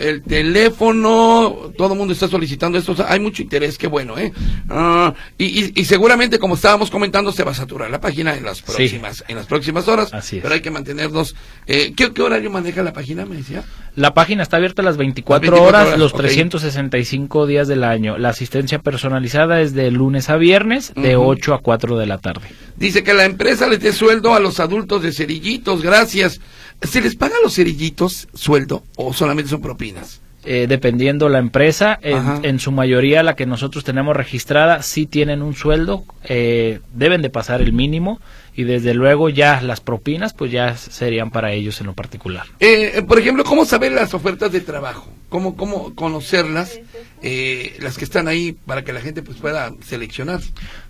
[0.00, 4.32] el teléfono, todo el mundo está solicitando esto, hay mucho interés, qué bueno, ¿eh?
[4.68, 8.62] Ah, y, y, seguramente, como estábamos comentando, se va a saturar la página en las
[8.62, 11.34] próximas, en las próximas horas, Así pero hay que mantenernos.
[11.66, 13.64] Eh, ¿qué, ¿qué, horario maneja la página, me decía?
[13.94, 18.16] La página está abierta las 24, horas, los 365 días del año.
[18.16, 22.48] La asistencia personalizada es de lunes a viernes, de 8 a 4 de la tarde.
[22.76, 26.40] Dice que la empresa le dé sueldo a los adultos de cerillitos, gracias.
[26.82, 30.20] ¿Se les paga a los cerillitos sueldo o solamente son propinas?
[30.44, 35.54] Eh, dependiendo la empresa, en, su mayoría la que nosotros tenemos registrada sí tienen un
[35.54, 38.20] sueldo, eh, deben de pasar el mínimo
[38.54, 42.46] y desde luego ya las propinas pues ya serían para ellos en lo particular.
[42.60, 45.08] Eh, por ejemplo, ¿cómo saber las ofertas de trabajo?
[45.28, 46.78] ¿Cómo, cómo conocerlas?
[47.22, 50.40] Eh, las que están ahí para que la gente pues pueda seleccionar.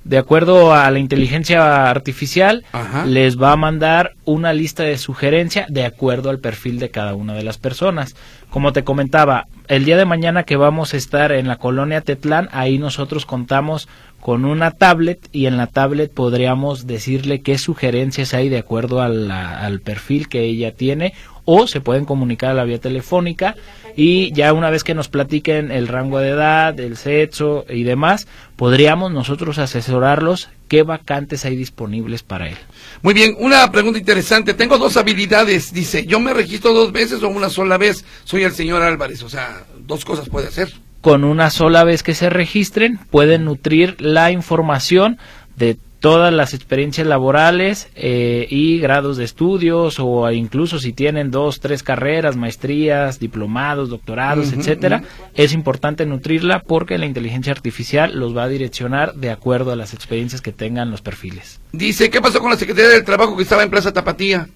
[0.02, 2.64] De acuerdo a la inteligencia artificial,
[3.06, 7.34] les va a mandar una lista de sugerencia de acuerdo al perfil de cada una
[7.34, 8.16] de las personas.
[8.52, 12.50] Como te comentaba, el día de mañana que vamos a estar en la colonia Tetlán,
[12.52, 13.88] ahí nosotros contamos
[14.20, 19.80] con una tablet y en la tablet podríamos decirle qué sugerencias hay de acuerdo al
[19.82, 21.14] perfil que ella tiene
[21.44, 23.56] o se pueden comunicar a la vía telefónica
[23.96, 28.26] y ya una vez que nos platiquen el rango de edad, el sexo y demás,
[28.56, 32.56] podríamos nosotros asesorarlos qué vacantes hay disponibles para él.
[33.02, 34.54] Muy bien, una pregunta interesante.
[34.54, 38.04] Tengo dos habilidades, dice, yo me registro dos veces o una sola vez.
[38.24, 40.72] Soy el señor Álvarez, o sea, dos cosas puede hacer.
[41.02, 45.18] Con una sola vez que se registren, pueden nutrir la información
[45.56, 51.60] de todas las experiencias laborales eh, y grados de estudios o incluso si tienen dos,
[51.60, 58.42] tres carreras, maestrías, diplomados, doctorados, etcétera, es importante nutrirla porque la inteligencia artificial los va
[58.42, 61.60] a direccionar de acuerdo a las experiencias que tengan los perfiles.
[61.70, 64.48] Dice, ¿qué pasó con la Secretaría del Trabajo que estaba en Plaza Tapatía?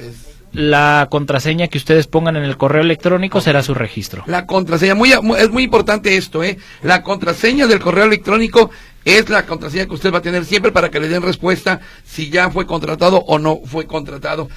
[0.58, 4.24] La contraseña que ustedes pongan en el correo electrónico será su registro.
[4.26, 6.58] La contraseña, muy, es muy importante esto, ¿eh?
[6.82, 8.72] La contraseña del correo electrónico
[9.06, 12.32] es la contraseña que usted va a tener siempre para que le den respuesta si
[12.32, 14.50] ya fue contratado o no fue contratado.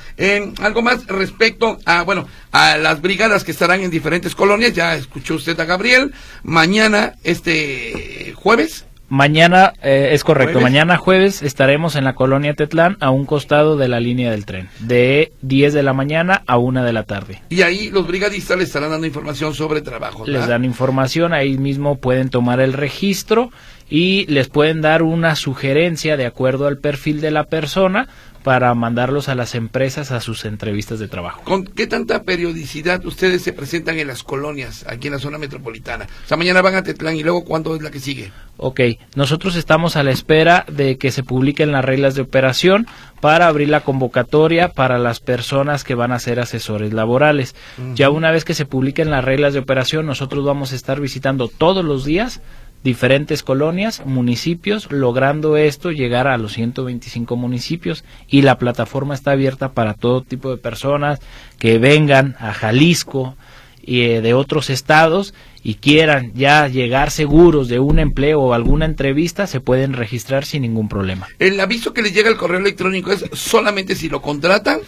[0.61, 5.35] Algo más respecto a, bueno, a las brigadas que estarán en diferentes colonias, ya escuchó
[5.35, 12.15] usted a Gabriel, mañana, este jueves, Mañana, eh, es correcto, mañana jueves estaremos en la
[12.15, 16.45] colonia Tetlán a un costado de la línea del tren, de 10 de la mañana
[16.47, 17.43] a 1 de la tarde.
[17.49, 20.25] Y ahí los brigadistas les estarán dando información sobre trabajo.
[20.29, 23.51] Les dan información, ahí mismo pueden tomar el registro
[23.89, 28.07] y les pueden dar una sugerencia de acuerdo al perfil de la persona
[28.43, 31.43] para mandarlos a las empresas a sus entrevistas de trabajo.
[31.45, 36.07] ¿Con qué tanta periodicidad ustedes se presentan en las colonias, aquí en la zona metropolitana?
[36.25, 38.33] O sea, mañana van a Tetlán y luego ¿cuándo es la que sigue?
[38.57, 38.81] Ok,
[39.15, 42.87] nosotros estamos a la espera de que se publiquen las reglas de operación
[43.21, 47.55] para abrir la convocatoria para las personas que van a ser asesores laborales.
[47.95, 51.49] Ya una vez que se publiquen las reglas de operación, nosotros vamos a estar visitando
[51.49, 52.41] todos los días
[52.83, 59.73] diferentes colonias, municipios, logrando esto llegar a los 125 municipios y la plataforma está abierta
[59.73, 61.21] para todo tipo de personas
[61.59, 63.37] que vengan a Jalisco
[63.83, 68.87] y eh, de otros estados y quieran ya llegar seguros de un empleo o alguna
[68.87, 71.29] entrevista, se pueden registrar sin ningún problema.
[71.39, 74.81] El aviso que les llega al correo electrónico es solamente si lo contratan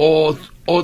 [0.00, 0.36] o,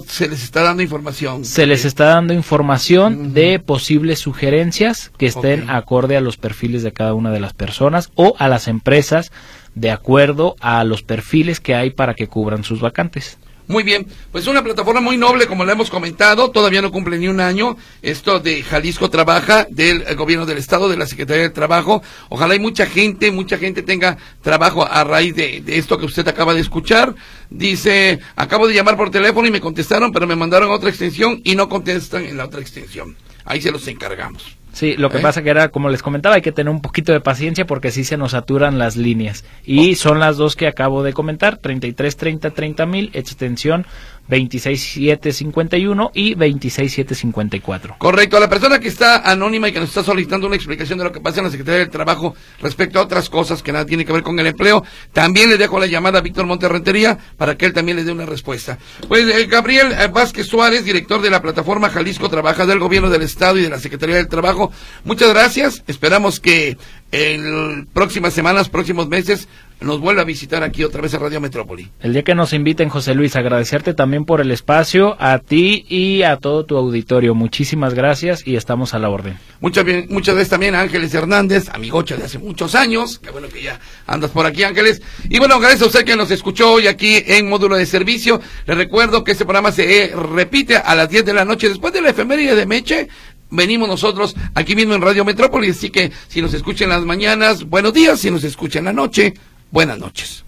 [0.06, 1.44] se les está dando información?
[1.44, 6.92] Se les está dando información de posibles sugerencias que estén acorde a los perfiles de
[6.92, 9.30] cada una de las personas o a las empresas
[9.76, 13.38] de acuerdo a los perfiles que hay para que cubran sus vacantes.
[13.66, 17.28] Muy bien, pues una plataforma muy noble, como la hemos comentado, todavía no cumple ni
[17.28, 17.78] un año.
[18.02, 22.02] Esto de Jalisco Trabaja, del eh, gobierno del Estado, de la Secretaría del Trabajo.
[22.28, 26.28] Ojalá hay mucha gente, mucha gente tenga trabajo a raíz de, de, esto que usted
[26.28, 27.14] acaba de escuchar.
[27.48, 31.40] Dice, acabo de llamar por teléfono y me contestaron, pero me mandaron a otra extensión
[31.42, 33.16] y no contestan en la otra extensión.
[33.46, 34.58] Ahí se los encargamos.
[34.74, 35.22] Sí, lo que ¿Eh?
[35.22, 38.02] pasa que era, como les comentaba, hay que tener un poquito de paciencia porque sí
[38.02, 39.44] se nos saturan las líneas.
[39.64, 43.86] Y son las dos que acabo de comentar, 33 30 30 mil, extensión
[44.28, 47.96] 26751 y 26754.
[47.98, 51.04] Correcto, a la persona que está anónima y que nos está solicitando una explicación de
[51.04, 54.04] lo que pasa en la Secretaría del Trabajo respecto a otras cosas que nada tiene
[54.04, 57.66] que ver con el empleo, también le dejo la llamada a Víctor Monterrentería para que
[57.66, 58.78] él también le dé una respuesta.
[59.08, 63.22] Pues eh, Gabriel eh, Vázquez Suárez, director de la plataforma Jalisco Trabaja del Gobierno del
[63.22, 64.72] Estado y de la Secretaría del Trabajo,
[65.04, 65.82] muchas gracias.
[65.86, 66.76] Esperamos que
[67.12, 69.48] en próximas semanas, próximos meses,
[69.84, 71.90] nos vuelva a visitar aquí otra vez a Radio Metrópoli.
[72.00, 76.22] El día que nos inviten, José Luis, agradecerte también por el espacio, a ti y
[76.22, 77.34] a todo tu auditorio.
[77.34, 79.38] Muchísimas gracias y estamos a la orden.
[79.60, 83.18] Muchas, muchas veces también a Ángeles Hernández, amigocha de hace muchos años.
[83.18, 85.02] Qué bueno que ya andas por aquí, Ángeles.
[85.28, 88.40] Y bueno, gracias a usted que nos escuchó hoy aquí en Módulo de Servicio.
[88.66, 92.00] Le recuerdo que este programa se repite a las 10 de la noche después de
[92.00, 93.08] la efeméride de Meche
[93.50, 97.92] venimos nosotros aquí mismo en Radio Metrópolis, así que si nos escuchan las mañanas, buenos
[97.92, 99.34] días, si nos escuchan la noche,
[99.74, 100.43] buenas noches.